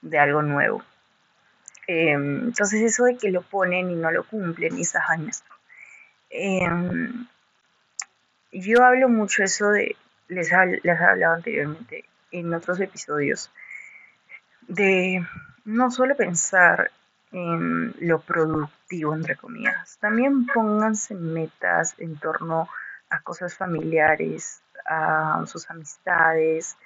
De 0.00 0.18
algo 0.18 0.42
nuevo. 0.42 0.82
Em, 1.86 2.44
entonces 2.44 2.80
eso 2.82 3.04
de 3.04 3.16
que 3.16 3.30
lo 3.30 3.42
ponen 3.42 3.90
y 3.90 3.94
no 3.94 4.10
lo 4.10 4.24
cumplen 4.24 4.78
y 4.78 4.82
esas 4.82 5.02
vainas. 5.08 5.44
Em, 6.30 7.26
yo 8.52 8.84
hablo 8.84 9.08
mucho 9.08 9.42
eso 9.42 9.70
de, 9.70 9.96
les, 10.28 10.50
les 10.82 11.00
he 11.00 11.04
hablado 11.04 11.34
anteriormente 11.34 12.04
en 12.30 12.54
otros 12.54 12.80
episodios, 12.80 13.50
de 14.68 15.26
no 15.64 15.90
solo 15.90 16.16
pensar 16.16 16.90
en 17.32 17.94
lo 18.00 18.20
productivo, 18.20 19.14
entre 19.14 19.36
comillas, 19.36 19.98
también 20.00 20.46
pónganse 20.46 21.14
metas 21.14 21.94
en 21.98 22.16
torno 22.18 22.68
a 23.10 23.20
cosas 23.20 23.56
familiares, 23.56 24.62
a 24.86 25.44
sus 25.46 25.68
amistades 25.70 26.76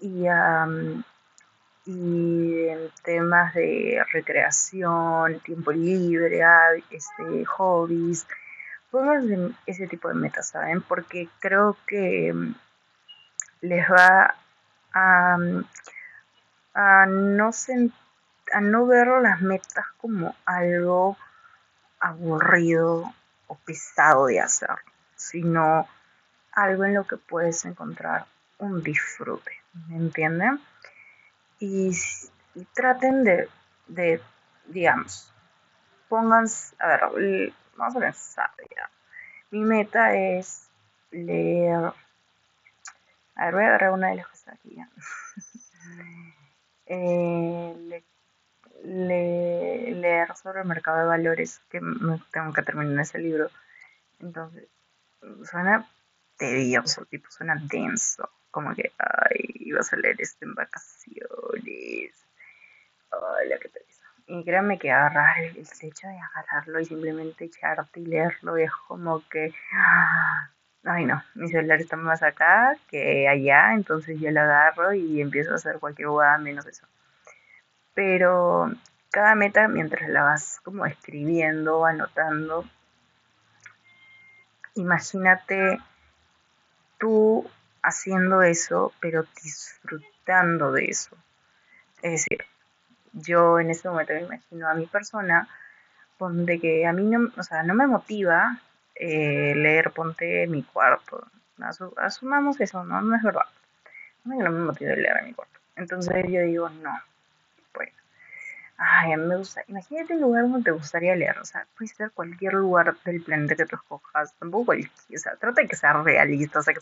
y 0.00 0.26
a 0.26 0.66
y 1.90 2.68
en 2.68 2.90
temas 3.02 3.54
de 3.54 4.02
recreación, 4.12 5.40
tiempo 5.40 5.72
libre, 5.72 6.40
este, 6.90 7.44
hobbies, 7.44 8.26
pónganse 8.90 9.54
ese 9.66 9.86
tipo 9.88 10.08
de 10.08 10.14
metas, 10.14 10.48
¿saben? 10.48 10.82
Porque 10.82 11.28
creo 11.40 11.76
que 11.86 12.32
mm, 12.32 12.54
les 13.62 13.90
va 13.90 14.34
a, 14.92 15.36
mm, 15.36 15.64
a 16.74 17.06
no 17.06 17.50
a 18.52 18.60
no 18.60 18.86
ver 18.86 19.08
las 19.22 19.40
metas 19.40 19.86
como 20.00 20.34
algo 20.44 21.16
aburrido 22.00 23.12
o 23.46 23.54
pesado 23.56 24.26
de 24.26 24.40
hacer, 24.40 24.76
sino 25.16 25.88
algo 26.52 26.84
en 26.84 26.94
lo 26.94 27.04
que 27.04 27.16
puedes 27.16 27.64
encontrar 27.64 28.26
un 28.58 28.82
disfrute, 28.82 29.52
¿me 29.88 29.96
entienden? 29.96 30.60
Y, 31.60 31.92
traten 32.74 33.22
de, 33.22 34.20
digamos, 34.66 35.32
pónganse, 36.08 36.74
a 36.78 36.88
ver, 36.88 37.52
vamos 37.76 37.96
a 37.96 38.00
pensar 38.00 38.50
ya. 38.74 38.90
Mi 39.50 39.60
meta 39.60 40.16
es 40.16 40.70
leer, 41.10 41.92
a 43.34 43.44
ver, 43.44 43.54
voy 43.54 43.64
a 43.64 43.66
agarrar 43.68 43.92
una 43.92 44.08
de 44.08 44.16
las 44.16 44.26
cosas 44.26 44.54
aquí 44.54 44.74
ya. 44.74 44.88
eh, 46.86 48.02
leer 48.82 50.34
sobre 50.36 50.60
el 50.60 50.66
mercado 50.66 50.98
de 50.98 51.04
valores, 51.04 51.60
que 51.68 51.80
tengo 52.32 52.52
que 52.54 52.62
terminar 52.62 53.00
ese 53.00 53.18
libro. 53.18 53.50
Entonces, 54.18 54.66
suena 55.44 55.86
tedioso, 56.38 57.04
tipo, 57.04 57.30
suena 57.30 57.56
denso. 57.62 58.30
Como 58.50 58.74
que, 58.74 58.92
ay, 58.98 59.72
vas 59.72 59.92
a 59.92 59.96
leer 59.96 60.16
esto 60.18 60.44
en 60.44 60.54
vacaciones. 60.54 62.12
Ay, 63.10 63.48
la 63.48 63.58
que 63.58 63.68
te 63.68 63.80
Y 64.26 64.44
créanme 64.44 64.78
que 64.78 64.90
agarrar 64.90 65.38
el, 65.40 65.56
hecho 65.58 66.08
de 66.08 66.18
agarrarlo 66.18 66.80
y 66.80 66.84
simplemente 66.84 67.44
echarte 67.44 68.00
y 68.00 68.06
leerlo 68.06 68.56
es 68.56 68.70
como 68.88 69.26
que, 69.28 69.52
ay 70.84 71.04
no, 71.04 71.22
mi 71.34 71.48
celular 71.48 71.80
está 71.80 71.96
más 71.96 72.22
acá 72.22 72.76
que 72.88 73.28
allá, 73.28 73.74
entonces 73.74 74.18
yo 74.20 74.30
lo 74.30 74.40
agarro 74.40 74.92
y 74.92 75.20
empiezo 75.20 75.52
a 75.52 75.56
hacer 75.56 75.78
cualquier 75.78 76.08
jugada 76.08 76.38
menos 76.38 76.66
eso. 76.66 76.86
Pero 77.94 78.72
cada 79.10 79.34
meta, 79.34 79.68
mientras 79.68 80.08
la 80.08 80.22
vas 80.22 80.60
como 80.62 80.86
escribiendo, 80.86 81.84
anotando, 81.84 82.64
imagínate 84.74 85.80
tú 86.98 87.50
haciendo 87.82 88.42
eso, 88.42 88.92
pero 89.00 89.24
disfrutando 89.42 90.72
de 90.72 90.86
eso. 90.86 91.16
Es 92.02 92.12
decir, 92.12 92.44
yo 93.12 93.58
en 93.58 93.70
ese 93.70 93.88
momento 93.88 94.14
me 94.14 94.20
imagino 94.20 94.68
a 94.68 94.74
mi 94.74 94.86
persona, 94.86 95.48
donde 96.18 96.60
que 96.60 96.86
a 96.86 96.92
mí 96.92 97.04
no, 97.04 97.30
o 97.36 97.42
sea, 97.42 97.62
no 97.62 97.74
me 97.74 97.86
motiva 97.86 98.60
eh, 98.94 99.54
leer 99.56 99.90
Ponte 99.92 100.46
mi 100.46 100.62
cuarto. 100.62 101.26
asumamos 101.96 102.60
eso, 102.60 102.84
¿no? 102.84 103.00
No 103.00 103.16
es 103.16 103.22
verdad. 103.22 103.46
No 104.24 104.36
me 104.36 104.50
motiva 104.50 104.94
leer 104.94 105.16
en 105.20 105.26
mi 105.26 105.34
cuarto. 105.34 105.58
Entonces 105.76 106.24
yo 106.28 106.42
digo, 106.42 106.68
no, 106.68 106.92
Ay, 108.82 109.14
me 109.14 109.36
gusta. 109.36 109.62
Imagínate 109.68 110.14
el 110.14 110.22
lugar 110.22 110.44
donde 110.44 110.62
te 110.62 110.70
gustaría 110.70 111.14
leer. 111.14 111.38
O 111.38 111.44
sea, 111.44 111.66
puede 111.76 111.88
ser 111.88 112.12
cualquier 112.12 112.54
lugar 112.54 112.96
del 113.04 113.22
planeta 113.22 113.54
que 113.54 113.66
tú 113.66 113.76
escojas. 113.76 114.34
Tampoco 114.38 114.64
cualquier. 114.66 114.90
O 115.14 115.18
sea, 115.18 115.36
trata 115.36 115.60
de 115.60 115.68
que 115.68 115.76
sea 115.76 115.92
realista, 115.92 116.60
o 116.60 116.62
sea, 116.62 116.72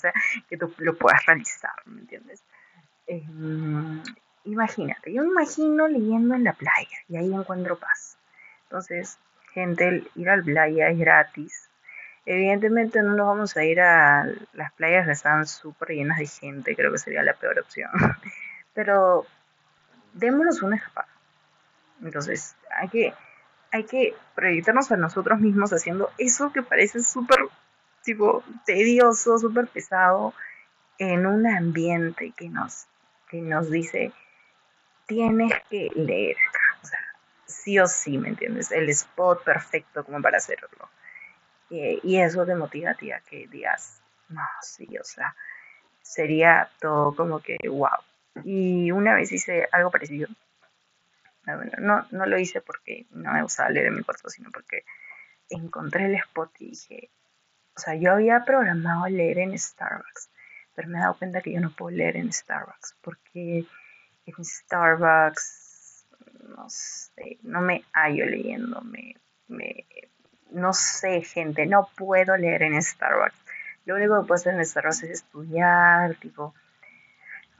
que, 0.48 0.56
tú 0.56 0.72
lo 0.78 0.94
puedas 0.94 1.26
realizar, 1.26 1.72
¿me 1.86 2.02
entiendes? 2.02 2.44
Em, 3.08 4.00
imagínate, 4.44 5.12
yo 5.12 5.22
me 5.22 5.28
imagino 5.28 5.88
leyendo 5.88 6.36
en 6.36 6.44
la 6.44 6.52
playa 6.52 6.98
y 7.08 7.16
ahí 7.16 7.34
encuentro 7.34 7.76
paz. 7.76 8.16
Entonces, 8.64 9.18
gente, 9.52 10.04
ir 10.14 10.30
a 10.30 10.36
la 10.36 10.42
playa 10.44 10.90
es 10.90 10.98
gratis. 10.98 11.68
Evidentemente 12.26 13.02
no 13.02 13.16
nos 13.16 13.26
vamos 13.26 13.56
a 13.56 13.64
ir 13.64 13.80
a 13.80 14.24
las 14.52 14.72
playas 14.74 15.04
que 15.06 15.12
están 15.12 15.48
súper 15.48 15.88
llenas 15.88 16.18
de 16.18 16.26
gente, 16.28 16.76
creo 16.76 16.92
que 16.92 16.98
sería 16.98 17.24
la 17.24 17.34
peor 17.34 17.58
opción. 17.58 17.90
Pero 18.74 19.26
démonos 20.12 20.62
una 20.62 20.76
escapada 20.76 21.08
entonces, 22.02 22.56
hay 22.70 22.88
que, 22.88 23.14
hay 23.72 23.84
que 23.84 24.14
proyectarnos 24.34 24.90
a 24.92 24.96
nosotros 24.96 25.40
mismos 25.40 25.72
haciendo 25.72 26.10
eso 26.18 26.52
que 26.52 26.62
parece 26.62 27.02
súper, 27.02 27.38
tipo, 28.02 28.42
tedioso, 28.64 29.38
súper 29.38 29.66
pesado, 29.68 30.34
en 30.98 31.26
un 31.26 31.46
ambiente 31.46 32.32
que 32.36 32.48
nos, 32.48 32.86
que 33.30 33.40
nos 33.40 33.70
dice, 33.70 34.12
tienes 35.06 35.52
que 35.70 35.90
leer 35.94 36.36
O 36.82 36.86
sea, 36.86 36.98
sí 37.46 37.78
o 37.78 37.86
sí, 37.86 38.18
¿me 38.18 38.28
entiendes? 38.28 38.72
El 38.72 38.88
spot 38.90 39.44
perfecto 39.44 40.04
como 40.04 40.20
para 40.20 40.38
hacerlo. 40.38 40.68
y 41.70 42.18
eso 42.18 42.46
te 42.46 42.54
motiva 42.54 42.92
a 42.92 42.94
ti 42.94 43.12
a 43.12 43.20
que 43.20 43.46
digas, 43.48 44.00
no, 44.28 44.42
sí, 44.62 44.86
o 44.98 45.04
sea, 45.04 45.34
sería 46.02 46.70
todo 46.80 47.14
como 47.14 47.40
que, 47.40 47.56
wow. 47.68 47.88
Y 48.44 48.90
una 48.90 49.14
vez 49.14 49.32
hice 49.32 49.68
algo 49.72 49.90
parecido 49.90 50.28
no, 51.78 52.06
no 52.10 52.26
lo 52.26 52.38
hice 52.38 52.60
porque 52.60 53.06
no 53.10 53.32
me 53.32 53.42
gustaba 53.42 53.70
leer 53.70 53.86
en 53.86 53.96
mi 53.96 54.02
cuarto, 54.02 54.28
sino 54.28 54.50
porque 54.50 54.84
encontré 55.48 56.06
el 56.06 56.14
spot 56.16 56.52
y 56.60 56.70
dije, 56.70 57.10
o 57.76 57.80
sea, 57.80 57.94
yo 57.94 58.12
había 58.12 58.44
programado 58.44 59.06
leer 59.06 59.38
en 59.38 59.58
Starbucks, 59.58 60.30
pero 60.74 60.88
me 60.88 60.98
he 60.98 61.00
dado 61.00 61.16
cuenta 61.16 61.40
que 61.40 61.52
yo 61.52 61.60
no 61.60 61.70
puedo 61.70 61.96
leer 61.96 62.16
en 62.16 62.32
Starbucks, 62.32 62.96
porque 63.02 63.64
en 64.26 64.44
Starbucks, 64.44 66.06
no 66.56 66.66
sé, 66.68 67.38
no 67.42 67.60
me 67.60 67.84
hallo 67.92 68.26
leyendo, 68.26 68.80
me, 68.82 69.14
no 70.50 70.72
sé, 70.72 71.22
gente, 71.22 71.66
no 71.66 71.88
puedo 71.96 72.36
leer 72.36 72.62
en 72.62 72.82
Starbucks. 72.82 73.36
Lo 73.84 73.94
único 73.94 74.20
que 74.20 74.26
puedo 74.26 74.40
hacer 74.40 74.54
en 74.54 74.64
Starbucks 74.64 75.04
es 75.04 75.10
estudiar, 75.10 76.14
tipo, 76.16 76.54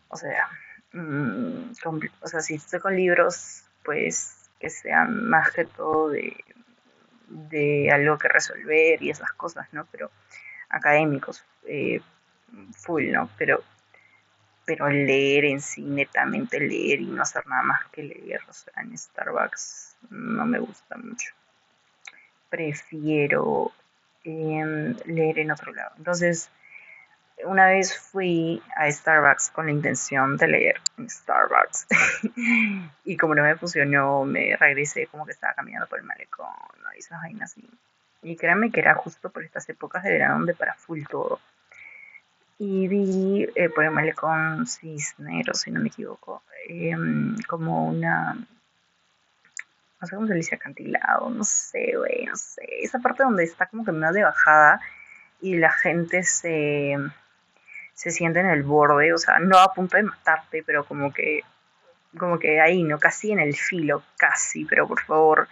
o 0.08 0.16
sea, 0.16 0.48
mm, 0.92 1.72
o 2.20 2.28
sea, 2.28 2.40
si 2.40 2.54
estoy 2.54 2.80
con 2.80 2.96
libros 2.96 3.67
pues 3.88 4.50
que 4.60 4.68
sean 4.68 5.30
más 5.30 5.50
que 5.52 5.64
todo 5.64 6.10
de, 6.10 7.90
algo 7.90 8.18
que 8.18 8.28
resolver 8.28 9.02
y 9.02 9.08
esas 9.08 9.32
cosas, 9.32 9.66
¿no? 9.72 9.86
Pero 9.90 10.10
académicos, 10.68 11.42
eh, 11.66 12.02
full, 12.72 13.10
¿no? 13.10 13.30
Pero, 13.38 13.62
pero 14.66 14.90
leer 14.90 15.46
en 15.46 15.62
sí, 15.62 15.80
netamente 15.80 16.60
leer 16.60 17.00
y 17.00 17.06
no 17.06 17.22
hacer 17.22 17.46
nada 17.46 17.62
más 17.62 17.86
que 17.86 18.02
leer, 18.02 18.42
o 18.46 18.78
en 18.78 18.98
Starbucks 18.98 19.96
no 20.10 20.44
me 20.44 20.58
gusta 20.58 20.98
mucho. 20.98 21.32
Prefiero 22.50 23.72
em, 24.22 24.94
leer 25.06 25.38
en 25.38 25.50
otro 25.50 25.72
lado. 25.72 25.92
Entonces, 25.96 26.50
una 27.44 27.66
vez 27.66 27.96
fui 27.96 28.62
a 28.76 28.90
Starbucks 28.90 29.50
con 29.50 29.66
la 29.66 29.72
intención 29.72 30.36
de 30.36 30.48
leer 30.48 30.80
Starbucks 30.98 31.86
y 33.04 33.16
como 33.16 33.34
no 33.34 33.42
me 33.42 33.56
funcionó, 33.56 34.24
me 34.24 34.56
regresé 34.56 35.06
como 35.06 35.24
que 35.24 35.32
estaba 35.32 35.54
caminando 35.54 35.86
por 35.86 35.98
el 35.98 36.04
malecón 36.04 36.48
y 36.94 36.98
esas 36.98 37.20
así. 37.42 37.68
Y 38.22 38.36
créanme 38.36 38.70
que 38.70 38.80
era 38.80 38.94
justo 38.94 39.30
por 39.30 39.44
estas 39.44 39.68
épocas 39.68 40.02
de 40.02 40.12
verano 40.12 40.38
donde 40.38 40.54
para 40.54 40.74
full 40.74 41.02
todo. 41.08 41.40
Y 42.58 42.88
vi 42.88 43.48
eh, 43.54 43.68
por 43.68 43.84
el 43.84 43.92
malecón 43.92 44.66
Cisnero, 44.66 45.54
si 45.54 45.70
no 45.70 45.80
me 45.80 45.88
equivoco, 45.88 46.42
em, 46.68 47.36
como 47.46 47.86
una, 47.86 48.34
no 48.34 50.06
sé 50.06 50.14
cómo 50.16 50.26
se 50.26 50.32
le 50.32 50.38
dice, 50.38 50.56
acantilado, 50.56 51.30
no 51.30 51.44
sé, 51.44 51.92
güey, 51.96 52.24
no 52.24 52.34
sé, 52.34 52.66
esa 52.80 52.98
parte 52.98 53.22
donde 53.22 53.44
está 53.44 53.66
como 53.66 53.84
que 53.84 53.92
medio 53.92 54.12
de 54.12 54.24
bajada 54.24 54.80
y 55.40 55.56
la 55.56 55.70
gente 55.70 56.24
se 56.24 56.96
se 57.98 58.12
siente 58.12 58.38
en 58.38 58.46
el 58.46 58.62
borde, 58.62 59.12
o 59.12 59.18
sea, 59.18 59.40
no 59.40 59.58
a 59.58 59.74
punto 59.74 59.96
de 59.96 60.04
matarte, 60.04 60.62
pero 60.62 60.84
como 60.84 61.12
que, 61.12 61.40
como 62.16 62.38
que 62.38 62.60
ahí, 62.60 62.84
¿no? 62.84 63.00
Casi 63.00 63.32
en 63.32 63.40
el 63.40 63.56
filo, 63.56 64.04
casi, 64.16 64.64
pero 64.64 64.86
por 64.86 65.00
favor, 65.00 65.48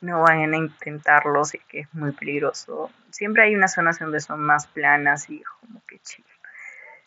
no 0.00 0.22
vayan 0.22 0.54
a 0.54 0.56
intentarlo, 0.56 1.42
es 1.42 1.56
que 1.68 1.80
es 1.80 1.94
muy 1.94 2.10
peligroso. 2.10 2.90
Siempre 3.10 3.44
hay 3.44 3.54
unas 3.54 3.74
zonas 3.74 4.00
donde 4.00 4.18
son 4.18 4.40
más 4.40 4.66
planas 4.66 5.30
y 5.30 5.40
como 5.60 5.82
que 5.86 6.00
chill. 6.00 6.24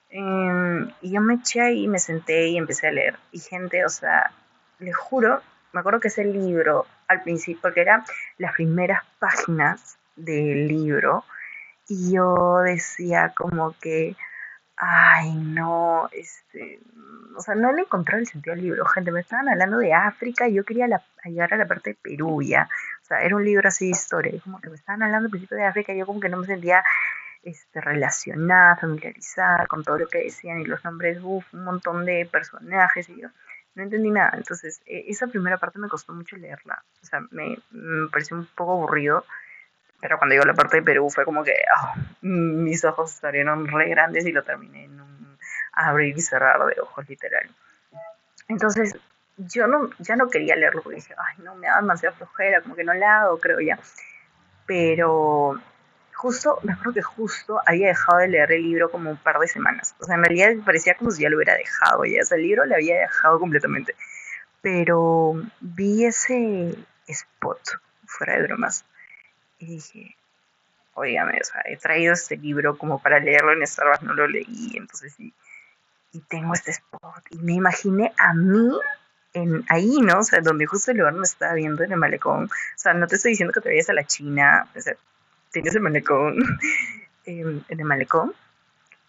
Em, 0.10 0.90
y 1.02 1.12
yo 1.12 1.20
me 1.20 1.34
eché 1.34 1.60
ahí, 1.60 1.86
me 1.90 2.00
senté 2.00 2.48
y 2.48 2.58
empecé 2.58 2.88
a 2.88 2.92
leer. 2.92 3.18
Y 3.34 3.40
gente, 3.40 3.84
o 3.84 3.90
sea, 3.90 4.32
les 4.80 4.96
juro, 4.96 5.42
me 5.74 5.82
acuerdo 5.82 6.00
que 6.00 6.08
ese 6.08 6.24
libro 6.24 6.86
al 7.10 7.24
principio, 7.24 7.74
que 7.74 7.82
eran 7.82 8.06
las 8.38 8.54
primeras 8.54 9.04
páginas 9.20 9.98
del 10.16 10.66
libro, 10.66 11.26
y 11.90 12.14
yo 12.14 12.60
decía 12.64 13.34
como 13.36 13.76
que, 13.82 14.16
Ay, 14.80 15.34
no, 15.34 16.08
este, 16.12 16.80
o 17.36 17.42
sea, 17.42 17.56
no 17.56 17.72
le 17.74 17.82
encontré 17.82 18.20
el 18.20 18.28
sentido 18.28 18.54
al 18.54 18.62
libro, 18.62 18.86
gente, 18.86 19.12
me 19.12 19.22
estaban 19.22 19.50
hablando 19.50 19.80
de 19.80 19.92
África 19.92 20.48
y 20.48 20.54
yo 20.54 20.66
quería 20.66 20.88
llegar 21.26 21.56
a 21.56 21.58
la 21.58 21.66
parte 21.66 21.92
de 21.92 21.98
Perú 22.00 22.44
ya, 22.44 22.70
o 23.02 23.06
sea, 23.06 23.24
era 23.24 23.36
un 23.36 23.44
libro 23.44 23.68
así 23.68 23.86
de 23.86 23.92
historia, 23.92 24.36
y 24.36 24.40
como 24.40 24.62
que 24.62 24.70
me 24.70 24.76
estaban 24.76 25.02
hablando 25.02 25.26
al 25.26 25.32
principio 25.32 25.58
de 25.58 25.66
África 25.66 25.94
y 25.94 25.98
yo 25.98 26.06
como 26.06 26.20
que 26.20 26.30
no 26.30 26.38
me 26.38 26.46
sentía 26.46 26.84
este, 27.42 27.82
relacionada, 27.82 28.76
familiarizada 28.76 29.66
con 29.66 29.84
todo 29.84 29.98
lo 29.98 30.08
que 30.08 30.20
decían 30.26 30.62
y 30.62 30.66
los 30.66 30.84
nombres, 30.84 31.18
uff, 31.24 31.52
un 31.56 31.64
montón 31.64 32.06
de 32.06 32.30
personajes 32.32 33.10
y 33.10 33.20
yo 33.20 33.30
no 33.74 33.82
entendí 33.82 34.12
nada, 34.12 34.34
entonces 34.36 34.82
e, 34.86 35.06
esa 35.08 35.26
primera 35.26 35.58
parte 35.58 35.80
me 35.80 35.88
costó 35.88 36.14
mucho 36.14 36.38
leerla, 36.38 36.84
o 37.02 37.06
sea, 37.06 37.22
me, 37.32 37.58
me 37.72 38.10
pareció 38.10 38.38
un 38.38 38.46
poco 38.56 38.74
aburrido, 38.74 39.26
pero 40.00 40.18
cuando 40.18 40.34
llegó 40.34 40.46
la 40.46 40.54
parte 40.54 40.78
de 40.78 40.84
Perú 40.84 41.10
fue 41.10 41.26
como 41.26 41.44
que 41.44 41.54
oh, 41.54 41.94
mis 42.22 42.84
ojos 42.86 43.12
se 43.12 43.32
re 43.32 43.90
grandes 43.90 44.26
y 44.26 44.32
lo 44.32 44.44
terminé 44.44 44.86
en 44.86 45.02
un 45.02 45.38
abrir 45.74 46.18
y 46.18 46.22
cerrar 46.22 46.66
de 46.66 46.80
ojos 46.82 47.08
literal. 47.08 47.50
Entonces 48.48 48.96
yo 49.38 49.68
no, 49.68 49.90
ya 50.00 50.16
no 50.16 50.30
quería 50.30 50.56
leerlo 50.56 50.82
porque 50.82 50.98
dije, 50.98 51.14
ay 51.18 51.44
no, 51.44 51.56
me 51.56 51.68
da 51.68 51.78
demasiada 51.78 52.16
flojera, 52.16 52.62
como 52.62 52.76
que 52.76 52.84
no 52.84 52.94
la 52.94 53.22
hago, 53.22 53.40
creo 53.40 53.60
ya. 53.60 53.80
Pero 54.66 55.60
justo, 56.18 56.60
me 56.64 56.74
acuerdo 56.74 56.94
que 56.94 57.02
justo 57.02 57.62
había 57.66 57.88
dejado 57.88 58.20
de 58.20 58.28
leer 58.28 58.52
el 58.52 58.64
libro 58.64 58.90
como 58.90 59.12
un 59.12 59.18
par 59.18 59.40
de 59.40 59.48
semanas. 59.48 59.96
O 60.00 60.06
sea, 60.06 60.16
en 60.16 60.24
realidad 60.24 60.52
parecía 60.66 60.96
como 60.96 61.12
si 61.12 61.24
ya 61.24 61.30
lo 61.30 61.38
hubiera 61.38 61.56
dejado 61.56 62.06
ya. 62.06 62.22
O 62.22 62.26
sea, 62.26 62.38
el 62.38 62.44
libro 62.44 62.66
lo 62.66 62.76
había 62.76 63.00
dejado 63.00 63.40
completamente. 63.40 63.96
Pero 64.62 65.34
vi 65.62 66.06
ese 66.06 66.76
spot, 67.08 67.62
fuera 68.06 68.36
de 68.36 68.44
bromas, 68.44 68.84
y 69.60 69.66
dije, 69.66 70.16
oígame, 70.94 71.40
o 71.40 71.44
sea, 71.44 71.62
he 71.66 71.78
traído 71.78 72.14
este 72.14 72.38
libro 72.38 72.78
como 72.78 73.00
para 73.00 73.20
leerlo 73.20 73.54
en 73.54 73.66
Starbucks, 73.66 74.04
no 74.04 74.14
lo 74.14 74.28
leí, 74.28 74.74
entonces 74.76 75.14
sí, 75.16 75.34
y 76.12 76.22
tengo 76.22 76.54
este 76.54 76.72
spot. 76.72 77.24
Y 77.30 77.38
me 77.38 77.54
imaginé 77.54 78.12
a 78.18 78.34
mí 78.34 78.72
en, 79.34 79.64
ahí, 79.70 79.98
¿no? 80.02 80.20
O 80.20 80.24
sea, 80.24 80.42
donde 80.42 80.66
justo 80.66 80.92
el 80.92 80.98
lugar 80.98 81.14
me 81.14 81.24
estaba 81.24 81.54
viendo 81.54 81.84
en 81.84 81.92
el 81.92 81.98
malecón. 81.98 82.46
O 82.46 82.50
sea, 82.78 82.94
no 82.94 83.08
te 83.08 83.16
estoy 83.16 83.32
diciendo 83.32 83.54
que 83.54 83.62
te 83.62 83.70
vayas 83.70 83.90
a 83.90 83.94
la 83.94 84.04
China, 84.04 84.68
o 84.76 84.82
sea, 84.82 84.96
tienes 85.52 85.76
el 85.76 85.82
malecón 85.82 86.38
en, 87.26 87.64
en 87.68 87.80
el 87.80 87.86
malecón. 87.86 88.34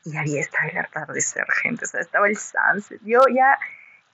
Y 0.05 0.17
ahí 0.17 0.39
estaba 0.39 0.69
el 0.69 0.79
atardecer, 0.79 1.47
gente, 1.63 1.85
o 1.85 1.89
sea, 1.89 2.01
estaba 2.01 2.29
el 2.29 2.37
sunset. 2.37 3.01
Yo 3.05 3.21
ya, 3.35 3.59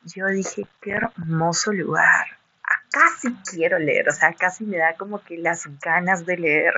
yo 0.02 0.26
dije, 0.26 0.66
qué 0.80 0.92
hermoso 0.92 1.72
lugar 1.72 2.26
casi 2.94 3.34
quiero 3.50 3.78
leer, 3.80 4.08
o 4.08 4.12
sea, 4.12 4.32
casi 4.34 4.64
me 4.64 4.76
da 4.76 4.94
como 4.94 5.20
que 5.20 5.36
las 5.36 5.66
ganas 5.80 6.24
de 6.24 6.36
leer 6.36 6.74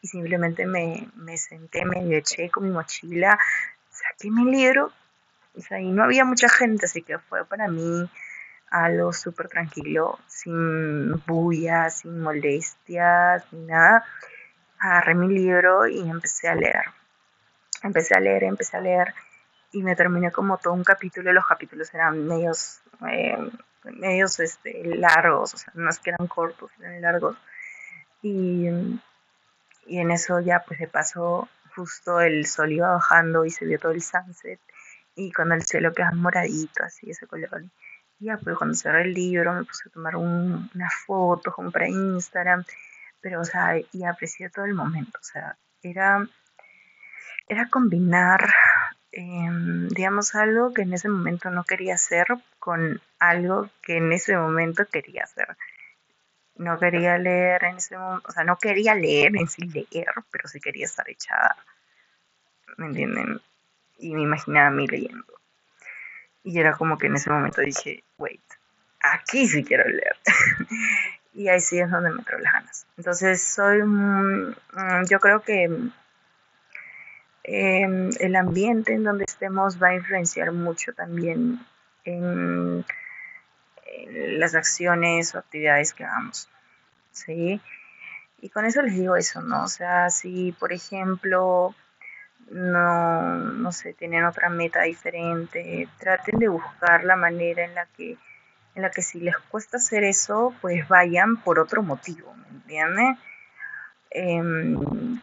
y 0.00 0.06
simplemente 0.06 0.64
me, 0.64 1.08
me 1.16 1.36
senté, 1.36 1.84
me 1.84 2.16
eché 2.16 2.48
con 2.50 2.64
mi 2.64 2.70
mochila, 2.70 3.36
saqué 3.90 4.30
mi 4.30 4.44
libro, 4.44 4.92
o 5.56 5.60
sea, 5.60 5.80
y 5.80 5.90
no 5.90 6.04
había 6.04 6.24
mucha 6.24 6.48
gente, 6.48 6.86
así 6.86 7.02
que 7.02 7.18
fue 7.18 7.44
para 7.44 7.66
mí 7.66 8.08
algo 8.70 9.12
súper 9.12 9.48
tranquilo, 9.48 10.20
sin 10.28 11.12
bulla, 11.26 11.90
sin 11.90 12.20
molestias, 12.20 13.44
ni 13.52 13.66
nada. 13.66 14.04
Agarré 14.78 15.14
mi 15.14 15.28
libro 15.28 15.88
y 15.88 15.98
empecé 16.08 16.48
a 16.48 16.54
leer. 16.54 16.84
Empecé 17.82 18.14
a 18.14 18.20
leer, 18.20 18.44
empecé 18.44 18.76
a 18.76 18.80
leer 18.80 19.14
y 19.72 19.82
me 19.82 19.96
terminé 19.96 20.30
como 20.30 20.58
todo 20.58 20.74
un 20.74 20.84
capítulo. 20.84 21.32
Los 21.32 21.46
capítulos 21.46 21.92
eran 21.94 22.26
medios 22.26 22.80
eh, 23.10 23.36
medios 23.92 24.40
este, 24.40 24.82
largos, 24.84 25.54
o 25.54 25.56
sea, 25.56 25.72
no 25.74 25.90
es 25.90 25.98
que 25.98 26.10
eran 26.10 26.26
cortos, 26.26 26.70
eran 26.80 27.00
largos. 27.00 27.36
Y, 28.22 28.66
y 29.86 29.98
en 29.98 30.10
eso 30.10 30.40
ya 30.40 30.64
pues 30.66 30.78
se 30.78 30.88
pasó 30.88 31.48
justo 31.74 32.20
el 32.20 32.46
sol 32.46 32.72
iba 32.72 32.92
bajando 32.92 33.44
y 33.44 33.50
se 33.50 33.66
vio 33.66 33.78
todo 33.78 33.92
el 33.92 34.02
sunset 34.02 34.58
y 35.16 35.32
cuando 35.32 35.54
el 35.54 35.62
cielo 35.62 35.92
queda 35.92 36.12
moradito, 36.12 36.84
así 36.84 37.10
ese 37.10 37.26
color. 37.26 37.64
Y 38.20 38.26
ya 38.26 38.36
pues 38.36 38.56
cuando 38.56 38.74
cerré 38.74 39.02
el 39.02 39.14
libro 39.14 39.54
me 39.54 39.64
puse 39.64 39.88
a 39.88 39.92
tomar 39.92 40.16
un, 40.16 40.70
una 40.74 40.90
foto 40.90 41.52
como 41.52 41.70
para 41.70 41.88
Instagram, 41.88 42.64
pero 43.20 43.40
o 43.40 43.44
sea, 43.44 43.78
y 43.92 44.04
aprecié 44.04 44.50
todo 44.50 44.66
el 44.66 44.74
momento, 44.74 45.18
o 45.18 45.24
sea, 45.24 45.56
era, 45.82 46.26
era 47.48 47.68
combinar 47.68 48.46
Em, 49.12 49.88
digamos, 49.88 50.34
algo 50.34 50.74
que 50.74 50.82
en 50.82 50.92
ese 50.92 51.08
momento 51.08 51.50
no 51.50 51.64
quería 51.64 51.94
hacer 51.94 52.26
con 52.58 53.00
algo 53.18 53.70
que 53.82 53.96
en 53.96 54.12
ese 54.12 54.36
momento 54.36 54.84
quería 54.86 55.24
hacer. 55.24 55.56
No 56.56 56.78
quería 56.78 57.18
leer 57.18 57.64
en 57.64 57.76
ese 57.76 57.96
momento, 57.96 58.28
o 58.28 58.32
sea, 58.32 58.44
no 58.44 58.56
quería 58.56 58.94
leer 58.94 59.36
en 59.36 59.48
sí 59.48 59.62
leer, 59.68 60.12
pero 60.30 60.48
sí 60.48 60.60
quería 60.60 60.86
estar 60.86 61.08
echada. 61.08 61.56
¿Me 62.76 62.86
entienden? 62.86 63.40
Y 63.98 64.14
me 64.14 64.22
imaginaba 64.22 64.68
a 64.68 64.70
mí 64.70 64.86
leyendo. 64.86 65.24
Y 66.42 66.58
era 66.58 66.76
como 66.76 66.98
que 66.98 67.06
en 67.06 67.16
ese 67.16 67.30
momento 67.30 67.60
dije, 67.60 68.04
wait, 68.18 68.42
aquí 69.00 69.46
sí 69.46 69.64
quiero 69.64 69.88
leer. 69.88 70.16
y 71.34 71.48
ahí 71.48 71.60
sí 71.60 71.78
es 71.78 71.90
donde 71.90 72.10
me 72.10 72.18
entró 72.18 72.38
las 72.38 72.52
ganas. 72.52 72.86
Entonces 72.96 73.42
soy, 73.42 73.82
mm, 73.82 74.54
yo 75.08 75.20
creo 75.20 75.40
que 75.40 75.70
El 77.48 78.34
ambiente 78.34 78.92
en 78.92 79.04
donde 79.04 79.24
estemos 79.24 79.80
va 79.80 79.88
a 79.88 79.94
influenciar 79.94 80.50
mucho 80.50 80.92
también 80.92 81.60
en, 82.04 82.84
las 84.38 84.54
acciones 84.54 85.34
o 85.34 85.38
actividades 85.38 85.94
que 85.94 86.04
hagamos. 86.04 86.48
¿sí? 87.12 87.60
Y 88.42 88.48
con 88.50 88.64
eso 88.64 88.82
les 88.82 88.94
digo 88.94 89.16
eso, 89.16 89.42
¿no? 89.42 89.64
O 89.64 89.68
sea, 89.68 90.10
si 90.10 90.52
por 90.58 90.72
ejemplo 90.72 91.74
no, 92.50 93.36
no 93.36 93.72
sé, 93.72 93.92
tienen 93.94 94.24
otra 94.24 94.48
meta 94.48 94.82
diferente, 94.82 95.88
traten 95.98 96.38
de 96.38 96.48
buscar 96.48 97.04
la 97.04 97.16
manera 97.16 97.64
en 97.64 97.74
la 97.74 97.86
que 97.86 98.16
en 98.74 98.82
la 98.82 98.90
que 98.90 99.02
si 99.02 99.20
les 99.20 99.36
cuesta 99.38 99.78
hacer 99.78 100.04
eso, 100.04 100.54
pues 100.60 100.86
vayan 100.86 101.38
por 101.38 101.58
otro 101.58 101.82
motivo, 101.82 102.34
¿me 102.34 102.48
entienden? 102.48 103.18
Em, 104.10 105.18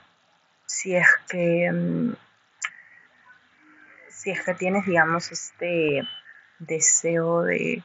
si 0.66 0.96
es 0.96 1.08
que 1.30 1.72
mm, 1.72 2.14
si 4.10 4.32
es 4.32 4.42
que 4.42 4.54
tienes 4.54 4.86
digamos 4.86 5.32
este 5.32 6.08
deseo 6.60 7.42
de, 7.44 7.84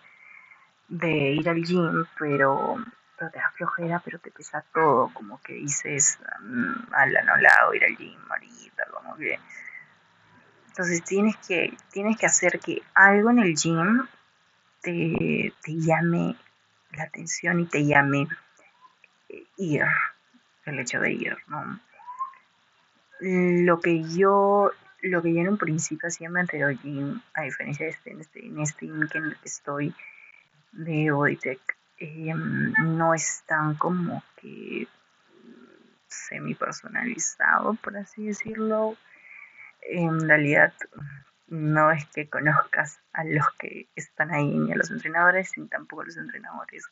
ir 0.89 1.49
al 1.49 1.63
gym 1.63 2.07
pero, 2.19 2.77
te 3.19 3.25
da 3.25 3.51
flojera 3.57 4.01
pero 4.05 4.19
te 4.19 4.31
pesa 4.31 4.65
todo 4.73 5.11
como 5.13 5.41
que 5.43 5.55
dices 5.55 6.19
mm, 6.41 6.93
ala 6.93 7.23
no 7.23 7.37
la 7.37 7.51
ir 7.75 7.85
al 7.85 7.97
gym 7.97 8.21
ahorita 8.31 8.85
como 8.93 9.17
que 9.17 9.39
entonces 10.69 11.03
tienes 11.03 11.37
que 11.39 11.77
tienes 11.91 12.17
que 12.17 12.27
hacer 12.27 12.61
que 12.61 12.83
algo 12.95 13.31
en 13.31 13.41
el 13.41 13.55
gym 13.57 14.07
te, 14.81 15.53
te 15.63 15.75
llame 15.75 16.37
la 16.93 17.05
atención 17.05 17.61
y 17.61 17.67
te 17.67 17.85
llame 17.85 18.29
ir 19.57 19.85
el 20.67 20.79
hecho 20.79 21.01
de 21.01 21.13
ir 21.13 21.37
no 21.49 21.81
lo 23.21 23.81
que 23.81 24.03
yo 24.05 24.73
lo 25.03 25.23
que 25.23 25.33
yo 25.33 25.41
en 25.41 25.49
un 25.49 25.59
principio 25.59 26.09
hacía 26.09 26.29
en 26.29 26.37
anterior 26.37 26.77
gym, 26.83 27.21
a 27.35 27.43
diferencia 27.43 27.87
de 27.87 27.93
este, 27.93 28.11
en 28.11 28.21
este, 28.21 28.45
en 28.45 28.61
este 28.61 28.87
que 28.87 29.21
estoy 29.45 29.95
de 30.73 31.11
Bodytech, 31.11 31.61
em, 31.99 32.73
no 32.85 33.15
es 33.15 33.45
tan 33.47 33.75
como 33.77 34.23
que 34.37 34.89
semi 36.09 36.55
personalizado, 36.55 37.75
por 37.75 37.97
así 37.97 38.27
decirlo. 38.27 38.97
En 39.83 40.29
realidad, 40.29 40.73
no 41.47 41.91
es 41.93 42.05
que 42.07 42.29
conozcas 42.29 43.01
a 43.13 43.25
los 43.25 43.47
que 43.59 43.89
están 43.95 44.33
ahí 44.33 44.59
ni 44.59 44.73
a 44.73 44.77
los 44.77 44.91
entrenadores, 44.91 45.53
ni 45.57 45.69
tampoco 45.69 46.05
los 46.05 46.17
entrenadores 46.17 46.85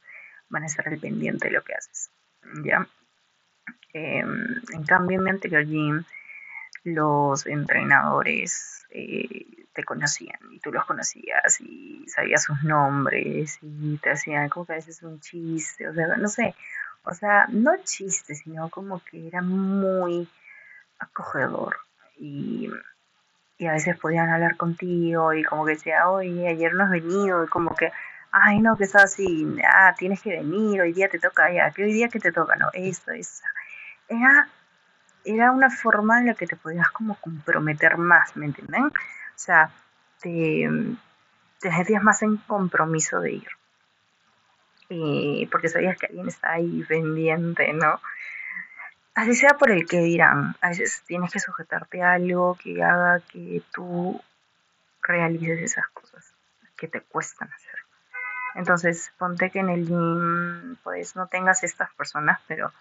van 0.49 0.62
a 0.62 0.67
estar 0.67 0.89
al 0.89 0.99
pendiente 0.99 1.49
de 1.49 1.55
lo 1.55 1.62
que 1.62 1.75
haces. 1.75 2.11
¿Ya? 2.65 2.87
Em, 3.92 4.61
en 4.72 4.85
cambio, 4.85 5.18
en 5.18 5.24
mi 5.24 5.31
anterior 5.31 5.64
gym, 5.64 6.05
los 6.85 7.46
entrenadores 7.46 8.87
eh, 8.90 9.66
te 9.72 9.85
conocían 9.85 10.38
y 10.50 10.61
tú 10.61 10.70
los 10.72 10.85
conocías 10.85 11.61
y 11.61 12.05
sabías 12.09 12.44
sus 12.44 12.62
nombres 12.62 13.59
y 13.62 13.96
te 13.98 14.11
hacían 14.11 14.48
como 14.48 14.66
que 14.66 14.72
a 14.74 14.76
veces 14.76 15.02
un 15.02 15.20
chiste, 15.20 15.88
o 15.88 15.94
sea, 15.94 16.16
no 16.16 16.29
sé, 16.29 16.55
o 17.05 17.14
sea, 17.14 17.46
no 17.50 17.72
chiste, 17.85 18.35
sino 18.35 18.68
como 18.70 19.02
que 19.05 19.26
era 19.29 19.42
muy 19.42 20.29
acogedor 20.98 21.76
y, 22.18 22.70
a 23.66 23.72
veces 23.72 23.98
podían 23.98 24.29
hablar 24.29 24.57
contigo 24.59 25.33
y 25.33 25.42
como 25.42 25.64
que 25.64 25.72
decía, 25.72 26.11
oye, 26.11 26.48
ayer 26.48 26.74
no 26.74 26.85
has 26.85 26.90
venido 26.90 27.44
y 27.44 27.48
como 27.48 27.74
que 27.74 27.90
ay, 28.33 28.61
no, 28.61 28.76
que 28.76 28.85
estás 28.85 29.05
así, 29.05 29.46
ah, 29.64 29.94
tienes 29.98 30.20
que 30.20 30.31
venir, 30.31 30.81
hoy 30.81 30.92
día 30.92 31.09
te 31.09 31.18
toca, 31.18 31.50
ya, 31.50 31.70
que 31.70 31.85
hoy 31.85 31.92
día 31.92 32.09
que 32.09 32.20
te 32.20 32.33
toca, 32.33 32.55
no, 32.57 32.68
esto, 32.74 33.12
eso. 33.12 33.42
Era, 34.09 34.49
era 35.25 35.51
una 35.53 35.71
forma 35.71 36.21
en 36.21 36.27
la 36.27 36.35
que 36.35 36.47
te 36.47 36.57
podías 36.57 36.90
como 36.90 37.16
comprometer 37.16 37.97
más, 37.99 38.37
¿me 38.37 38.47
entienden? 38.47 38.85
O 38.85 38.92
sea, 39.35 39.71
te, 40.21 40.69
te 41.61 41.73
sentías 41.73 42.03
más 42.03 42.23
en 42.23 42.37
compromiso 42.37 43.21
de 43.21 43.33
ir. 43.33 43.49
Y 44.88 45.47
porque 45.51 45.69
sabías 45.69 45.99
que 45.99 46.07
alguien 46.07 46.29
está 46.29 46.53
ahí 46.53 46.85
pendiente, 46.88 47.73
¿no? 47.73 48.01
así 49.16 49.35
sea 49.35 49.55
por 49.55 49.71
el 49.71 49.87
que 49.87 49.99
dirán, 50.01 50.55
a 50.61 50.69
veces 50.69 51.03
tienes 51.07 51.33
que 51.33 51.40
sujetarte 51.40 52.03
a 52.03 52.12
algo 52.12 52.57
que 52.62 52.85
haga 52.85 53.21
que 53.21 53.62
tú 53.73 54.21
realices 55.03 55.59
esas 55.61 55.88
cosas 55.88 56.33
que 56.77 56.87
te 56.87 57.01
cuestan 57.01 57.51
hacer. 57.51 57.75
Entonces, 58.55 59.12
ponte 59.19 59.51
que 59.51 59.61
en 59.61 59.71
el 59.71 59.87
gym, 59.87 60.77
pues 60.83 61.16
no 61.16 61.27
tengas 61.27 61.64
estas 61.64 61.92
personas, 61.95 62.40
pero, 62.47 62.73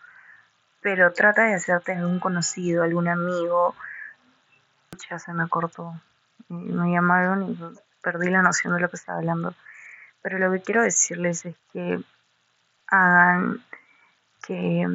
pero 0.86 1.12
trata 1.14 1.46
de 1.46 1.56
hacerte 1.56 1.94
algún 1.94 2.20
conocido, 2.20 2.84
algún 2.84 3.08
amigo. 3.08 3.74
Ya 5.10 5.18
se 5.18 5.34
me 5.34 5.50
cortó, 5.50 6.00
me 6.48 6.92
llamaron 6.92 7.42
y 7.42 7.58
perdí 8.04 8.30
la 8.30 8.44
noción 8.44 8.76
de 8.76 8.82
lo 8.82 8.90
que 8.90 8.98
estaba 8.98 9.18
hablando. 9.18 9.56
Pero 10.22 10.38
lo 10.38 10.52
que 10.52 10.62
quiero 10.62 10.84
decirles 10.84 11.44
es 11.48 11.56
que 11.74 12.00
hagan 12.86 13.64
que 14.46 14.88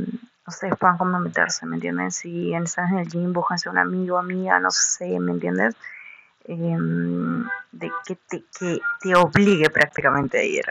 ustedes 0.47 0.77
puedan 0.79 0.97
comprometerse, 0.97 1.67
¿me 1.67 1.75
entienden? 1.75 2.13
Si 2.13 2.55
están 2.55 2.93
en 2.93 2.99
el 3.01 3.09
gym, 3.09 3.33
búsquense 3.33 3.69
un 3.69 3.79
amigo, 3.79 4.17
amiga, 4.17 4.61
no 4.61 4.71
sé, 4.71 5.19
¿me 5.19 5.33
entiendes? 5.33 5.75
Em, 6.45 7.49
de 7.73 7.91
que 8.07 8.15
te, 8.15 8.45
que 8.57 8.81
te 9.01 9.17
obligue 9.17 9.69
prácticamente 9.71 10.39
a 10.39 10.45
ir. 10.45 10.67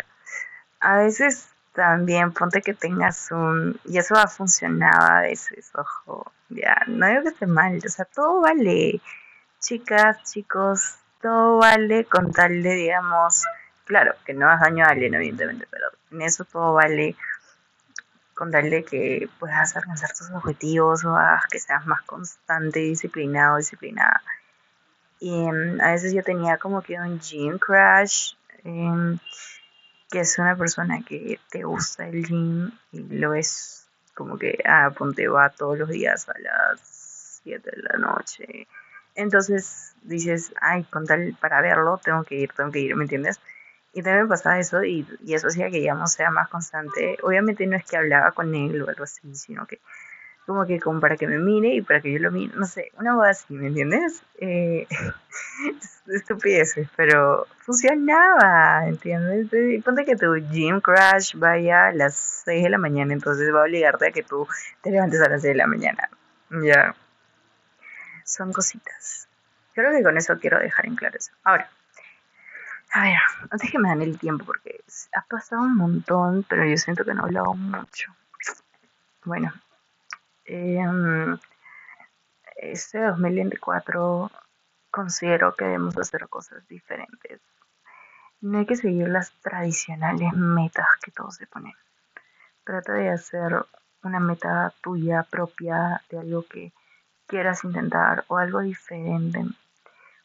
A 0.80 0.96
veces 0.96 1.50
también 1.80 2.34
ponte 2.34 2.62
que 2.62 2.74
tengas 2.74 3.32
un... 3.32 3.80
Y 3.86 3.98
eso 4.00 4.16
ha 4.16 4.28
funcionado 4.28 5.14
a 5.14 5.22
veces, 5.22 5.72
ojo. 5.76 6.30
Ya, 6.50 6.84
no 6.88 7.08
digo 7.08 7.24
que 7.24 7.30
esté 7.30 7.48
mal, 7.48 7.80
o 7.86 7.90
sea, 7.90 8.04
todo 8.04 8.42
vale. 8.42 9.00
Chicas, 9.62 10.22
chicos, 10.30 10.96
todo 11.22 11.60
vale 11.60 12.04
con 12.04 12.34
tal 12.34 12.62
de, 12.64 12.74
digamos, 12.76 13.46
claro, 13.86 14.14
que 14.26 14.34
no 14.34 14.48
hagas 14.48 14.62
daño 14.62 14.84
a 14.84 14.90
alguien, 14.90 15.14
evidentemente, 15.14 15.68
pero 15.72 15.86
en 16.12 16.22
eso 16.22 16.44
todo 16.44 16.74
vale 16.74 17.16
con 18.34 18.52
tal 18.52 18.70
de 18.70 18.84
que 18.84 19.30
puedas 19.40 19.74
alcanzar 19.78 20.10
tus 20.12 20.30
objetivos 20.32 21.06
o 21.06 21.16
hagas 21.16 21.46
que 21.50 21.60
seas 21.60 21.86
más 21.86 22.02
constante, 22.02 22.80
disciplinado, 22.80 23.56
disciplinada. 23.56 24.22
Y 25.22 25.46
em, 25.46 25.80
a 25.80 25.92
veces 25.92 26.14
yo 26.14 26.24
tenía 26.24 26.58
como 26.58 26.82
que 26.82 27.00
un 27.00 27.22
gym 27.22 27.58
crash, 27.58 28.34
em, 28.66 29.18
que 30.10 30.22
es 30.22 30.40
una 30.40 30.56
persona 30.56 31.02
que 31.08 31.40
te 31.50 31.64
gusta 31.64 32.08
el 32.08 32.26
gym 32.26 32.72
y 32.92 33.00
lo 33.04 33.34
es 33.34 33.88
como 34.16 34.38
que, 34.38 34.60
ah, 34.66 34.92
ponte 34.98 35.28
va 35.28 35.50
todos 35.50 35.78
los 35.78 35.90
días 35.90 36.28
a 36.28 36.38
las 36.40 36.80
7 37.44 37.72
de 37.72 37.84
la 37.84 37.98
noche. 37.98 38.68
Entonces 39.16 39.96
dices, 40.02 40.52
ay, 40.62 40.84
con 40.84 41.06
tal 41.06 41.38
para 41.40 41.62
verlo, 41.62 42.00
tengo 42.04 42.24
que 42.24 42.36
ir, 42.36 42.52
tengo 42.54 42.72
que 42.72 42.80
ir, 42.80 42.96
¿me 42.96 43.04
entiendes? 43.04 43.40
Y 43.94 44.04
también 44.04 44.28
pasaba 44.28 44.60
eso 44.60 44.84
y, 44.84 45.08
y 45.26 45.34
eso 45.34 45.48
hacía 45.48 45.70
que 45.70 45.82
ya 45.82 45.94
no 45.94 46.08
sea 46.08 46.32
más 46.32 46.50
constante. 46.50 47.18
Obviamente 47.24 47.66
no 47.66 47.76
es 47.76 47.86
que 47.86 47.98
hablaba 47.98 48.32
con 48.32 48.54
él 48.54 48.82
o 48.82 48.90
algo 48.90 49.04
así, 49.04 49.36
sino 49.36 49.66
que 49.66 49.80
como 50.50 50.66
que 50.66 50.80
como 50.80 51.00
para 51.00 51.16
que 51.16 51.28
me 51.28 51.38
mire 51.38 51.76
y 51.76 51.84
para 51.84 52.02
que 52.02 52.12
yo 52.12 52.18
lo 52.18 52.32
mire, 52.32 52.52
no 52.56 52.66
sé, 52.66 52.92
una 52.98 53.14
cosa 53.14 53.30
así, 53.30 53.54
¿me 53.54 53.68
entiendes? 53.68 54.24
Eh, 54.40 54.88
estupideces, 56.08 56.90
pero 56.96 57.46
funcionaba, 57.60 58.88
¿entiendes? 58.88 59.48
ponte 59.84 60.06
que 60.06 60.16
tu 60.16 60.34
gym 60.50 60.82
crash 60.82 61.36
vaya 61.36 61.90
a 61.90 61.92
las 61.92 62.16
6 62.46 62.64
de 62.64 62.70
la 62.72 62.80
mañana, 62.80 63.14
entonces 63.14 63.54
va 63.54 63.60
a 63.60 63.64
obligarte 63.66 64.08
a 64.08 64.12
que 64.12 64.24
tú 64.24 64.48
te 64.82 64.90
levantes 64.90 65.22
a 65.22 65.30
las 65.30 65.44
6 65.44 65.54
de 65.54 65.58
la 65.58 65.68
mañana, 65.68 66.10
ya. 66.50 66.96
Son 68.26 68.52
cositas. 68.52 69.28
Creo 69.76 69.92
que 69.92 70.02
con 70.02 70.18
eso 70.18 70.36
quiero 70.40 70.58
dejar 70.58 70.88
en 70.88 70.96
claro 70.96 71.16
eso. 71.16 71.32
Ahora, 71.44 71.70
a 72.92 73.04
ver, 73.04 73.18
antes 73.52 73.70
que 73.70 73.78
me 73.78 73.90
dan 73.90 74.02
el 74.02 74.18
tiempo, 74.18 74.46
porque 74.46 74.84
ha 75.14 75.22
pasado 75.30 75.62
un 75.62 75.78
montón, 75.78 76.44
pero 76.50 76.66
yo 76.66 76.76
siento 76.78 77.06
que 77.06 77.14
no 77.14 77.22
he 77.22 77.26
hablado 77.26 77.54
mucho. 77.54 78.16
Bueno, 79.26 79.54
eh, 80.50 81.38
este 82.58 83.00
2024 83.02 84.32
considero 84.92 85.56
que 85.56 85.66
debemos 85.66 85.98
hacer 85.98 86.28
cosas 86.28 86.68
diferentes. 86.68 87.40
No 88.42 88.60
hay 88.60 88.66
que 88.66 88.76
seguir 88.76 89.08
las 89.10 89.32
tradicionales 89.42 90.34
metas 90.34 90.88
que 91.04 91.12
todos 91.12 91.36
se 91.36 91.48
ponen. 91.48 91.74
Trata 92.64 92.94
de 92.94 93.10
hacer 93.10 93.66
una 94.04 94.20
meta 94.20 94.74
tuya 94.82 95.24
propia 95.24 96.02
de 96.10 96.20
algo 96.20 96.44
que 96.44 96.74
quieras 97.28 97.64
intentar 97.64 98.24
o 98.28 98.38
algo 98.38 98.62
diferente. 98.62 99.46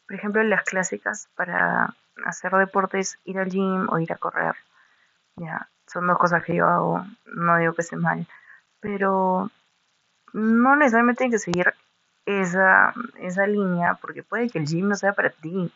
Por 0.07 0.15
ejemplo, 0.15 0.41
las 0.43 0.63
clásicas 0.63 1.29
para 1.35 1.93
hacer 2.25 2.51
deportes, 2.53 3.19
ir 3.25 3.37
al 3.37 3.49
gym 3.49 3.89
o 3.89 3.99
ir 3.99 4.11
a 4.11 4.17
correr. 4.17 4.55
Ya, 5.35 5.69
son 5.85 6.07
dos 6.07 6.17
cosas 6.17 6.43
que 6.43 6.55
yo 6.55 6.67
hago, 6.67 7.05
no 7.25 7.57
digo 7.57 7.73
que 7.73 7.83
sea 7.83 7.97
mal, 7.97 8.25
pero 8.79 9.51
no 10.35 10.75
necesariamente 10.75 11.19
tienen 11.19 11.31
que 11.31 11.39
seguir 11.39 11.73
esa, 12.25 12.93
esa 13.19 13.47
línea, 13.47 13.93
porque 13.95 14.21
puede 14.21 14.49
que 14.49 14.59
el 14.59 14.65
gym 14.65 14.89
no 14.89 14.95
sea 14.95 15.13
para 15.13 15.29
ti. 15.29 15.71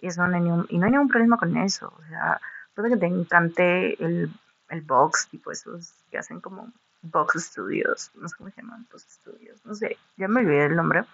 Y, 0.00 0.06
eso 0.06 0.26
no 0.26 0.66
y 0.68 0.78
no 0.78 0.86
hay 0.86 0.92
ningún 0.92 1.08
problema 1.08 1.36
con 1.36 1.56
eso. 1.58 1.92
O 1.94 2.08
sea, 2.08 2.40
puede 2.74 2.88
que 2.88 2.96
te 2.96 3.06
encante 3.06 4.02
el, 4.02 4.32
el 4.70 4.80
box, 4.80 5.28
tipo 5.28 5.52
esos 5.52 5.92
que 6.10 6.16
hacen 6.16 6.40
como 6.40 6.72
box 7.02 7.34
studios, 7.44 8.10
no 8.14 8.28
sé 8.28 8.36
cómo 8.36 8.50
se 8.50 8.62
llaman, 8.62 8.86
box 8.90 9.06
studios, 9.10 9.60
no 9.64 9.74
sé, 9.74 9.98
ya 10.16 10.26
me 10.26 10.40
olvidé 10.40 10.66
el 10.66 10.76
nombre, 10.76 11.04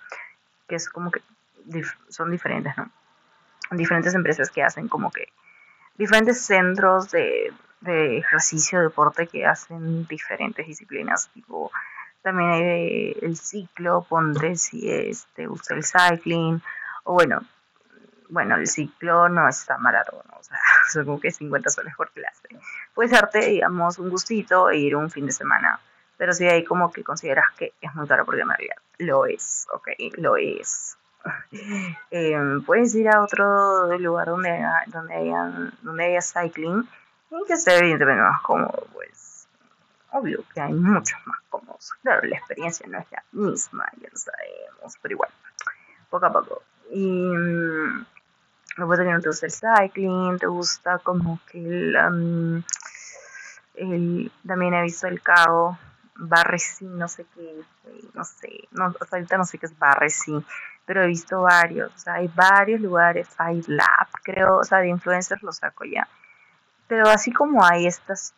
que 0.68 0.76
es 0.76 0.88
como 0.88 1.10
que 1.10 1.20
son 2.08 2.30
diferentes, 2.30 2.76
¿no? 2.76 2.90
Diferentes 3.70 4.14
empresas 4.14 4.50
que 4.50 4.62
hacen 4.62 4.88
como 4.88 5.10
que 5.10 5.28
diferentes 5.96 6.40
centros 6.40 7.10
de, 7.10 7.52
de 7.80 8.18
ejercicio, 8.18 8.80
deporte 8.80 9.26
que 9.26 9.46
hacen 9.46 10.06
diferentes 10.06 10.66
disciplinas, 10.66 11.28
tipo 11.30 11.70
también 12.24 12.50
hay 12.50 13.16
el 13.20 13.36
ciclo, 13.36 14.06
ponte 14.08 14.56
si 14.56 14.90
este, 14.90 15.46
usa 15.46 15.76
el 15.76 15.84
cycling, 15.84 16.60
o 17.04 17.12
bueno, 17.12 17.42
bueno, 18.30 18.56
el 18.56 18.66
ciclo 18.66 19.28
no 19.28 19.46
es 19.46 19.66
tan 19.66 19.82
maratón, 19.82 20.22
o 20.32 20.42
sea, 20.42 20.58
son 20.92 21.04
como 21.04 21.20
que 21.20 21.30
50 21.30 21.68
soles 21.68 21.94
por 21.94 22.10
clase. 22.12 22.48
Puedes 22.94 23.12
darte, 23.12 23.40
digamos, 23.40 23.98
un 23.98 24.08
gustito 24.08 24.70
e 24.70 24.78
ir 24.78 24.96
un 24.96 25.10
fin 25.10 25.26
de 25.26 25.32
semana, 25.32 25.78
pero 26.16 26.32
si 26.32 26.46
hay 26.46 26.64
como 26.64 26.90
que 26.90 27.04
consideras 27.04 27.44
que 27.58 27.74
es 27.78 27.94
muy 27.94 28.08
caro, 28.08 28.24
porque 28.24 28.40
en 28.40 28.48
realidad 28.48 28.76
lo 28.98 29.26
es, 29.26 29.66
ok, 29.72 29.88
lo 30.16 30.36
es. 30.36 30.96
Em, 32.10 32.62
puedes 32.64 32.94
ir 32.94 33.08
a 33.08 33.22
otro 33.22 33.98
lugar 33.98 34.28
donde 34.28 34.50
haya, 34.50 34.82
donde 34.86 35.14
haya, 35.14 35.72
donde 35.82 36.04
haya 36.04 36.20
cycling 36.22 36.88
y 37.30 37.46
que 37.46 37.56
sea 37.56 37.78
evidentemente 37.78 38.22
más 38.22 38.40
cómodo, 38.42 38.86
pues 38.92 39.33
Obvio 40.16 40.44
que 40.54 40.60
hay 40.60 40.72
muchos 40.72 41.18
más 41.26 41.40
cómodos. 41.48 41.92
Claro, 42.02 42.24
la 42.28 42.36
experiencia 42.36 42.86
no 42.88 42.98
es 43.00 43.06
la 43.10 43.24
misma, 43.32 43.84
ya 44.00 44.08
lo 44.12 44.16
sabemos, 44.16 44.94
pero 45.02 45.14
igual, 45.14 45.30
poco 46.08 46.26
a 46.26 46.32
poco. 46.32 46.62
Y 46.92 47.04
mmm, 47.04 48.06
puede 48.86 49.04
que 49.04 49.10
no 49.10 49.20
te 49.20 49.28
gusta 49.28 49.46
el 49.46 49.52
cycling, 49.52 50.38
te 50.38 50.46
gusta 50.46 51.00
como 51.00 51.40
que 51.50 51.58
el, 53.74 54.30
también 54.46 54.74
he 54.74 54.82
visto 54.82 55.08
el 55.08 55.20
cabo, 55.20 55.76
Barresi, 56.14 56.84
no 56.84 57.08
sé 57.08 57.26
qué, 57.34 57.60
no 58.14 58.24
sé, 58.24 58.68
no, 58.70 58.94
ahorita 59.10 59.36
no 59.36 59.44
sé 59.44 59.58
qué 59.58 59.66
es 59.66 59.76
Barresi, 59.76 60.32
pero 60.86 61.02
he 61.02 61.08
visto 61.08 61.42
varios, 61.42 61.92
o 61.92 61.98
sea, 61.98 62.14
hay 62.14 62.28
varios 62.28 62.80
lugares, 62.80 63.28
hay 63.38 63.62
Lab, 63.66 64.06
creo, 64.22 64.58
o 64.58 64.64
sea, 64.64 64.78
de 64.78 64.90
influencers 64.90 65.42
lo 65.42 65.50
saco 65.50 65.84
ya. 65.84 66.06
Pero 66.86 67.08
así 67.08 67.32
como 67.32 67.64
hay 67.64 67.88
estas 67.88 68.32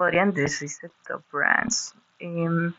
podrían 0.00 0.32
decirse 0.32 0.90
top 1.06 1.22
brands. 1.30 1.94
Em, 2.18 2.72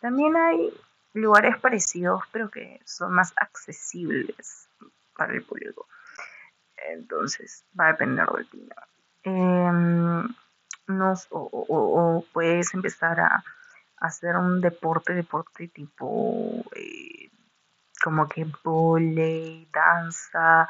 también 0.00 0.36
hay 0.36 0.72
lugares 1.12 1.58
parecidos, 1.58 2.22
pero 2.30 2.52
que 2.52 2.80
son 2.84 3.12
más 3.14 3.32
accesibles 3.34 4.68
para 5.16 5.32
el 5.32 5.42
público. 5.42 5.88
Entonces, 6.76 7.64
va 7.78 7.86
a 7.86 7.92
depender 7.94 8.28
del 8.28 8.48
día. 8.52 8.76
Em, 9.24 10.28
o, 11.30 12.24
puedes 12.32 12.72
empezar 12.74 13.18
a, 13.18 13.42
hacer 13.96 14.36
un 14.36 14.60
deporte, 14.60 15.14
deporte 15.14 15.66
tipo 15.66 16.64
eh, 16.76 17.28
como 18.04 18.28
que 18.28 18.46
volei, 18.62 19.68
danza, 19.72 20.68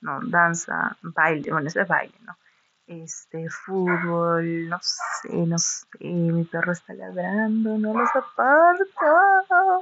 no, 0.00 0.18
danza, 0.22 0.96
baile, 1.02 1.52
bueno, 1.52 1.68
eso 1.68 1.82
es 1.82 1.88
baile, 1.88 2.16
¿no? 2.22 2.34
Este 2.86 3.48
fútbol, 3.48 4.68
no 4.68 4.78
sé, 4.80 5.32
no 5.32 5.58
sé, 5.58 5.86
mi 6.00 6.44
perro 6.44 6.72
está 6.72 6.94
ladrando, 6.94 7.78
no 7.78 7.92
lo 7.92 8.06
soporto. 8.06 9.80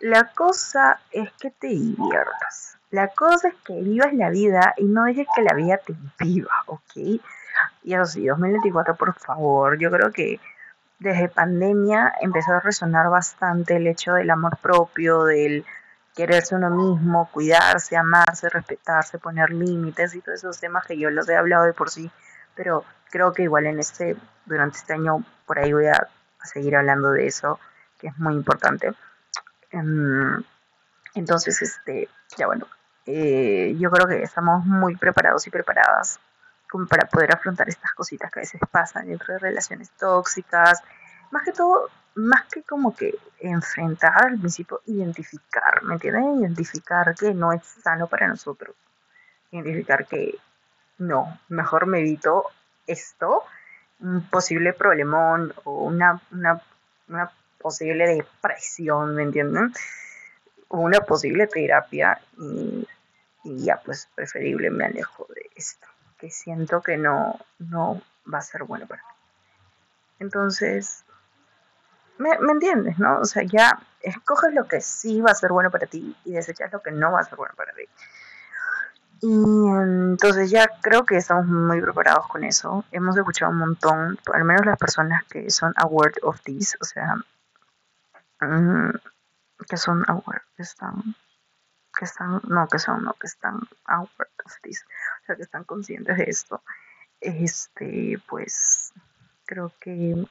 La 0.00 0.30
cosa 0.32 1.00
es 1.10 1.32
que 1.32 1.50
te 1.50 1.68
diviertas. 1.68 2.78
La 2.90 3.08
cosa 3.08 3.48
es 3.48 3.54
que 3.64 3.80
vivas 3.80 4.12
la 4.12 4.30
vida 4.30 4.74
y 4.76 4.84
no 4.84 5.04
dejes 5.04 5.26
que 5.34 5.42
la 5.42 5.54
vida 5.54 5.78
te 5.78 5.94
viva, 6.20 6.52
¿ok? 6.66 6.96
Y 7.82 7.94
eso 7.94 8.04
sí, 8.04 8.26
2024, 8.26 8.94
por 8.94 9.14
favor, 9.14 9.78
yo 9.78 9.90
creo 9.90 10.12
que 10.12 10.40
desde 10.98 11.28
pandemia 11.28 12.14
empezó 12.20 12.52
a 12.52 12.60
resonar 12.60 13.10
bastante 13.10 13.76
el 13.76 13.86
hecho 13.86 14.14
del 14.14 14.30
amor 14.30 14.56
propio, 14.58 15.24
del 15.24 15.64
quererse 16.14 16.54
uno 16.54 16.70
mismo, 16.70 17.28
cuidarse, 17.32 17.96
amarse, 17.96 18.48
respetarse, 18.48 19.18
poner 19.18 19.50
límites 19.50 20.14
y 20.14 20.20
todos 20.20 20.38
esos 20.38 20.60
temas 20.60 20.86
que 20.86 20.98
yo 20.98 21.10
los 21.10 21.28
he 21.28 21.36
hablado 21.36 21.64
de 21.64 21.72
por 21.72 21.90
sí, 21.90 22.10
pero 22.54 22.84
creo 23.10 23.32
que 23.32 23.42
igual 23.42 23.66
en 23.66 23.80
este, 23.80 24.16
durante 24.46 24.78
este 24.78 24.94
año 24.94 25.24
por 25.46 25.58
ahí 25.58 25.72
voy 25.72 25.86
a, 25.86 26.08
seguir 26.42 26.76
hablando 26.76 27.10
de 27.10 27.26
eso, 27.26 27.58
que 27.98 28.08
es 28.08 28.18
muy 28.18 28.34
importante. 28.34 28.92
Em, 29.70 30.42
entonces, 31.14 31.62
este, 31.62 32.10
ya 32.36 32.46
bueno, 32.46 32.66
eh, 33.06 33.74
yo 33.78 33.90
creo 33.90 34.06
que 34.06 34.22
estamos 34.22 34.66
muy 34.66 34.94
preparados 34.96 35.46
y 35.46 35.50
preparadas 35.50 36.20
como 36.70 36.86
para 36.86 37.08
poder 37.08 37.32
afrontar 37.34 37.68
estas 37.68 37.92
cositas 37.92 38.30
que 38.30 38.40
a 38.40 38.42
veces 38.42 38.60
pasan 38.70 39.06
dentro 39.06 39.32
de 39.32 39.38
relaciones 39.38 39.90
tóxicas. 39.92 40.82
Más 41.34 41.42
que 41.42 41.50
todo, 41.50 41.90
más 42.14 42.44
que 42.44 42.62
como 42.62 42.94
que 42.94 43.12
enfrentar 43.40 44.24
al 44.24 44.38
principio, 44.38 44.82
identificar, 44.86 45.82
¿me 45.82 45.94
entienden? 45.94 46.38
Identificar 46.38 47.12
que 47.16 47.34
no 47.34 47.52
es 47.52 47.64
sano 47.64 48.06
para 48.06 48.28
nosotros. 48.28 48.76
Identificar 49.50 50.06
que 50.06 50.38
no, 50.98 51.40
mejor 51.48 51.86
me 51.86 51.98
evito 51.98 52.44
esto, 52.86 53.42
un 53.98 54.22
posible 54.30 54.74
problemón 54.74 55.52
o 55.64 55.82
una, 55.82 56.22
una, 56.30 56.62
una 57.08 57.32
posible 57.58 58.06
depresión, 58.06 59.16
¿me 59.16 59.24
entienden? 59.24 59.72
O 60.68 60.78
una 60.78 61.00
posible 61.00 61.48
terapia 61.48 62.20
y, 62.38 62.86
y, 63.42 63.64
ya 63.64 63.80
pues 63.84 64.08
preferible 64.14 64.70
me 64.70 64.84
alejo 64.84 65.26
de 65.34 65.50
esto, 65.56 65.88
que 66.16 66.30
siento 66.30 66.80
que 66.80 66.96
no, 66.96 67.40
no 67.58 68.00
va 68.32 68.38
a 68.38 68.42
ser 68.42 68.62
bueno 68.62 68.86
para 68.86 69.02
mí. 69.02 69.08
Entonces, 70.20 71.03
¿me, 72.18 72.38
¿me 72.38 72.52
entiendes, 72.52 72.98
no? 72.98 73.20
O 73.20 73.24
sea, 73.24 73.42
ya 73.42 73.80
escoges 74.00 74.54
lo 74.54 74.66
que 74.66 74.80
sí 74.80 75.20
va 75.20 75.30
a 75.30 75.34
ser 75.34 75.52
bueno 75.52 75.70
para 75.70 75.86
ti 75.86 76.16
y 76.24 76.32
desechas 76.32 76.72
lo 76.72 76.82
que 76.82 76.90
no 76.90 77.12
va 77.12 77.20
a 77.20 77.24
ser 77.24 77.36
bueno 77.36 77.54
para 77.56 77.72
ti. 77.72 77.84
Y 79.20 79.26
entonces 79.26 80.50
ya 80.50 80.68
creo 80.82 81.06
que 81.06 81.16
estamos 81.16 81.46
muy 81.46 81.80
preparados 81.80 82.28
con 82.28 82.44
eso. 82.44 82.84
Hemos 82.92 83.16
escuchado 83.16 83.52
un 83.52 83.58
montón, 83.58 84.18
al 84.32 84.44
menos 84.44 84.66
las 84.66 84.76
personas 84.76 85.24
que 85.24 85.48
son 85.48 85.72
aware 85.76 86.14
of 86.22 86.42
this, 86.42 86.76
o 86.80 86.84
sea, 86.84 87.14
mm, 88.40 88.90
que 89.66 89.76
son 89.78 90.04
aware, 90.08 90.42
que 90.56 90.62
están, 90.62 91.16
que 91.96 92.04
están, 92.04 92.42
no, 92.48 92.68
que 92.68 92.78
son, 92.78 93.02
no, 93.02 93.14
que 93.14 93.26
están 93.26 93.60
aware 93.86 94.30
of 94.44 94.52
this, 94.62 94.84
o 95.22 95.24
sea, 95.26 95.36
que 95.36 95.42
están 95.42 95.64
conscientes 95.64 96.18
de 96.18 96.24
esto. 96.24 96.62
Este, 97.20 98.20
pues, 98.28 98.92
creo 99.46 99.72
que 99.80 100.26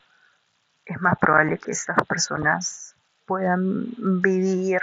es 0.86 1.02
más 1.02 1.18
probable 1.18 1.58
que 1.58 1.72
estas 1.72 1.98
personas 2.08 2.96
puedan 3.26 3.88
vivir 4.22 4.82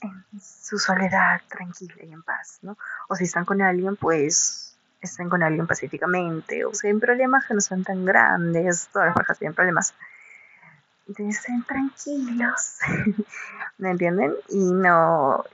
en 0.00 0.40
su 0.40 0.78
soledad 0.78 1.40
tranquila 1.48 1.94
y 2.02 2.12
en 2.12 2.22
paz, 2.22 2.58
¿no? 2.62 2.76
O 3.08 3.16
si 3.16 3.24
están 3.24 3.44
con 3.44 3.62
alguien, 3.62 3.96
pues 3.96 4.78
estén 5.00 5.28
con 5.28 5.42
alguien 5.42 5.66
pacíficamente, 5.66 6.64
o 6.64 6.74
si 6.74 6.88
hay 6.88 6.94
problemas 6.94 7.46
que 7.46 7.54
no 7.54 7.60
son 7.60 7.82
tan 7.84 8.04
grandes, 8.04 8.88
todas 8.92 9.06
las 9.06 9.14
parejas 9.14 9.38
tienen 9.38 9.54
problemas, 9.54 9.94
estén 11.08 11.64
tranquilos, 11.64 12.78
¿me 13.78 13.90
entienden? 13.90 14.34
Y 14.48 14.72
no, 14.72 15.44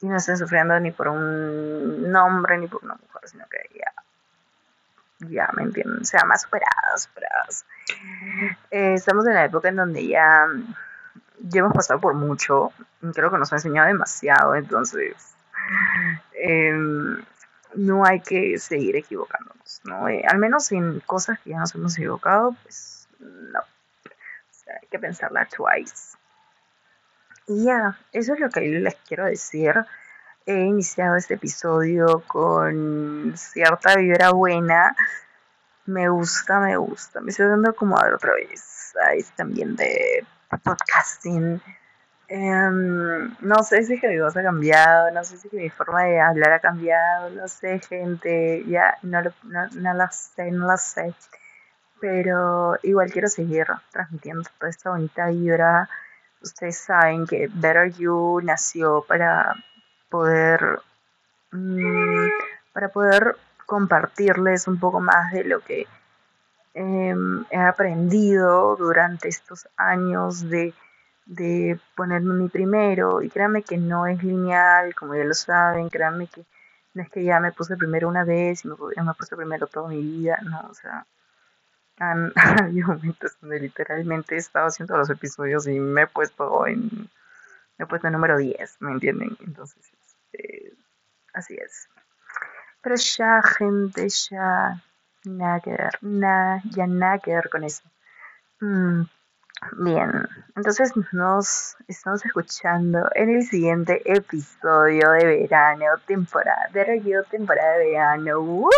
y 0.00 0.06
no 0.06 0.16
estén 0.16 0.38
sufriendo 0.38 0.78
ni 0.80 0.90
por 0.90 1.08
un 1.08 2.14
hombre 2.16 2.58
ni 2.58 2.68
por 2.68 2.82
una 2.84 2.94
mujer, 2.94 3.28
sino 3.28 3.46
que 3.48 3.58
ya, 3.78 3.92
ya, 5.28 5.48
¿me 5.54 5.64
entienden? 5.64 6.04
Sean 6.04 6.28
más 6.28 6.42
superados, 6.42 7.02
superados. 7.02 7.64
Eh, 8.70 8.94
estamos 8.94 9.26
en 9.26 9.34
la 9.34 9.44
época 9.44 9.68
en 9.68 9.76
donde 9.76 10.06
ya 10.06 10.46
ya 11.42 11.60
hemos 11.60 11.72
pasado 11.72 12.00
por 12.00 12.14
mucho, 12.14 12.72
creo 13.14 13.30
que 13.30 13.38
nos 13.38 13.52
ha 13.52 13.56
enseñado 13.56 13.88
demasiado, 13.88 14.54
entonces 14.54 15.34
em, 16.34 17.22
no 17.74 18.04
hay 18.04 18.20
que 18.20 18.58
seguir 18.58 18.96
equivocándonos, 18.96 19.80
¿no? 19.84 20.08
Eh, 20.08 20.22
al 20.28 20.38
menos 20.38 20.70
en 20.72 21.00
cosas 21.00 21.38
que 21.40 21.50
ya 21.50 21.58
nos 21.58 21.74
hemos 21.74 21.96
equivocado, 21.96 22.54
pues 22.62 23.08
no. 23.20 23.60
hay 23.60 24.88
que 24.90 24.98
pensarla 24.98 25.46
twice. 25.46 26.16
Y 27.46 27.64
ya, 27.64 27.98
eso 28.12 28.34
es 28.34 28.40
lo 28.40 28.50
que 28.50 28.60
les 28.60 28.94
quiero 29.06 29.24
decir. 29.24 29.74
He 30.50 30.64
iniciado 30.64 31.14
este 31.14 31.34
episodio 31.34 32.24
con 32.26 33.34
cierta 33.36 33.94
vibra 33.94 34.32
buena. 34.32 34.96
Me 35.86 36.08
gusta, 36.08 36.58
me 36.58 36.76
gusta. 36.76 37.20
Me 37.20 37.30
estoy 37.30 37.46
dando 37.46 37.72
como 37.72 37.96
a 37.96 38.12
otra 38.12 38.32
vez 38.32 38.92
a 39.00 39.12
este 39.12 39.32
también 39.36 39.76
de 39.76 40.26
podcasting. 40.64 41.62
Em, 42.26 43.32
no 43.42 43.62
sé 43.62 43.84
si 43.84 44.00
que 44.00 44.08
mi 44.08 44.18
voz 44.18 44.36
ha 44.36 44.42
cambiado, 44.42 45.12
no 45.12 45.22
sé 45.22 45.38
si 45.38 45.48
que 45.48 45.56
mi 45.56 45.70
forma 45.70 46.02
de 46.02 46.20
hablar 46.20 46.54
ha 46.54 46.58
cambiado, 46.58 47.30
no 47.30 47.46
sé, 47.46 47.78
gente, 47.88 48.64
ya 48.66 48.98
no 49.02 49.22
lo, 49.22 49.32
no, 49.44 49.94
lo 49.94 50.08
sé, 50.10 50.50
no 50.50 50.66
lo 50.66 50.76
sé. 50.76 51.14
Pero 52.00 52.76
igual 52.82 53.12
quiero 53.12 53.28
seguir 53.28 53.68
transmitiendo 53.92 54.50
toda 54.58 54.68
esta 54.68 54.90
bonita 54.90 55.28
vibra. 55.28 55.88
Ustedes 56.42 56.78
saben 56.78 57.24
que 57.24 57.48
Better 57.52 57.92
You 57.92 58.40
nació 58.42 59.04
para 59.06 59.54
poder 60.10 60.80
mm, 61.52 62.28
para 62.72 62.88
poder 62.88 63.36
compartirles 63.66 64.68
un 64.68 64.78
poco 64.78 65.00
más 65.00 65.32
de 65.32 65.44
lo 65.44 65.60
que 65.60 65.86
Em, 66.72 67.44
he 67.50 67.58
aprendido 67.58 68.76
durante 68.76 69.28
estos 69.28 69.68
años 69.76 70.48
de, 70.48 70.72
de 71.26 71.80
ponerme 71.96 72.34
mi 72.34 72.48
primero 72.48 73.22
y 73.22 73.28
créanme 73.28 73.62
que 73.62 73.76
no 73.76 74.06
es 74.06 74.22
lineal, 74.22 74.94
como 74.94 75.16
ya 75.16 75.24
lo 75.24 75.34
saben, 75.34 75.88
créanme 75.88 76.28
que 76.28 76.44
no 76.94 77.02
es 77.02 77.10
que 77.10 77.24
ya 77.24 77.40
me 77.40 77.52
puse 77.52 77.76
primero 77.76 78.08
una 78.08 78.24
vez 78.24 78.64
y 78.64 78.68
me, 78.68 78.74
me 78.76 79.14
puse 79.14 79.36
primero 79.36 79.66
toda 79.66 79.88
mi 79.88 80.00
vida, 80.00 80.38
no, 80.42 80.60
o 80.70 80.74
sea, 80.74 81.06
han 81.98 82.32
habido 82.62 82.88
momentos 82.88 83.36
donde 83.40 83.58
literalmente 83.60 84.36
he 84.36 84.38
estado 84.38 84.66
haciendo 84.68 84.96
los 84.96 85.10
episodios 85.10 85.66
y 85.66 85.78
me 85.80 86.02
he 86.02 86.06
puesto 86.06 86.66
en, 86.68 86.88
me 87.78 87.84
he 87.84 87.86
puesto 87.86 88.06
en 88.06 88.12
número 88.12 88.38
10, 88.38 88.76
¿me 88.80 88.92
entienden? 88.92 89.36
Entonces, 89.40 89.90
así 91.34 91.54
es. 91.54 91.88
Pero 92.82 92.96
ya, 92.96 93.42
gente, 93.42 94.08
ya 94.08 94.82
Nada 95.24 95.60
ver, 95.66 95.98
nada, 96.00 96.62
ya 96.70 96.86
nada 96.86 97.18
que 97.18 97.34
ver 97.34 97.50
con 97.50 97.62
eso. 97.62 97.82
Mm, 98.60 99.02
bien, 99.84 100.26
entonces 100.56 100.94
nos 101.12 101.76
estamos 101.88 102.24
escuchando 102.24 103.06
en 103.14 103.28
el 103.28 103.42
siguiente 103.42 104.00
episodio 104.06 105.10
de 105.10 105.26
verano, 105.26 105.84
temporada 106.06 106.68
de 106.72 106.84
radio, 106.84 107.22
temporada 107.24 107.76
de 107.76 107.90
verano. 107.90 108.68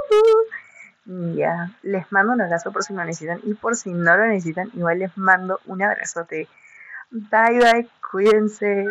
Ya, 1.04 1.70
les 1.82 2.10
mando 2.10 2.32
un 2.32 2.40
abrazo 2.40 2.72
por 2.72 2.82
si 2.82 2.92
lo 2.92 3.04
necesitan 3.04 3.40
y 3.44 3.54
por 3.54 3.76
si 3.76 3.92
no 3.92 4.16
lo 4.16 4.26
necesitan, 4.26 4.68
igual 4.74 4.98
les 4.98 5.16
mando 5.16 5.60
un 5.66 5.80
abrazote. 5.82 6.48
Bye 7.12 7.58
bye, 7.60 7.88
cuídense. 8.10 8.84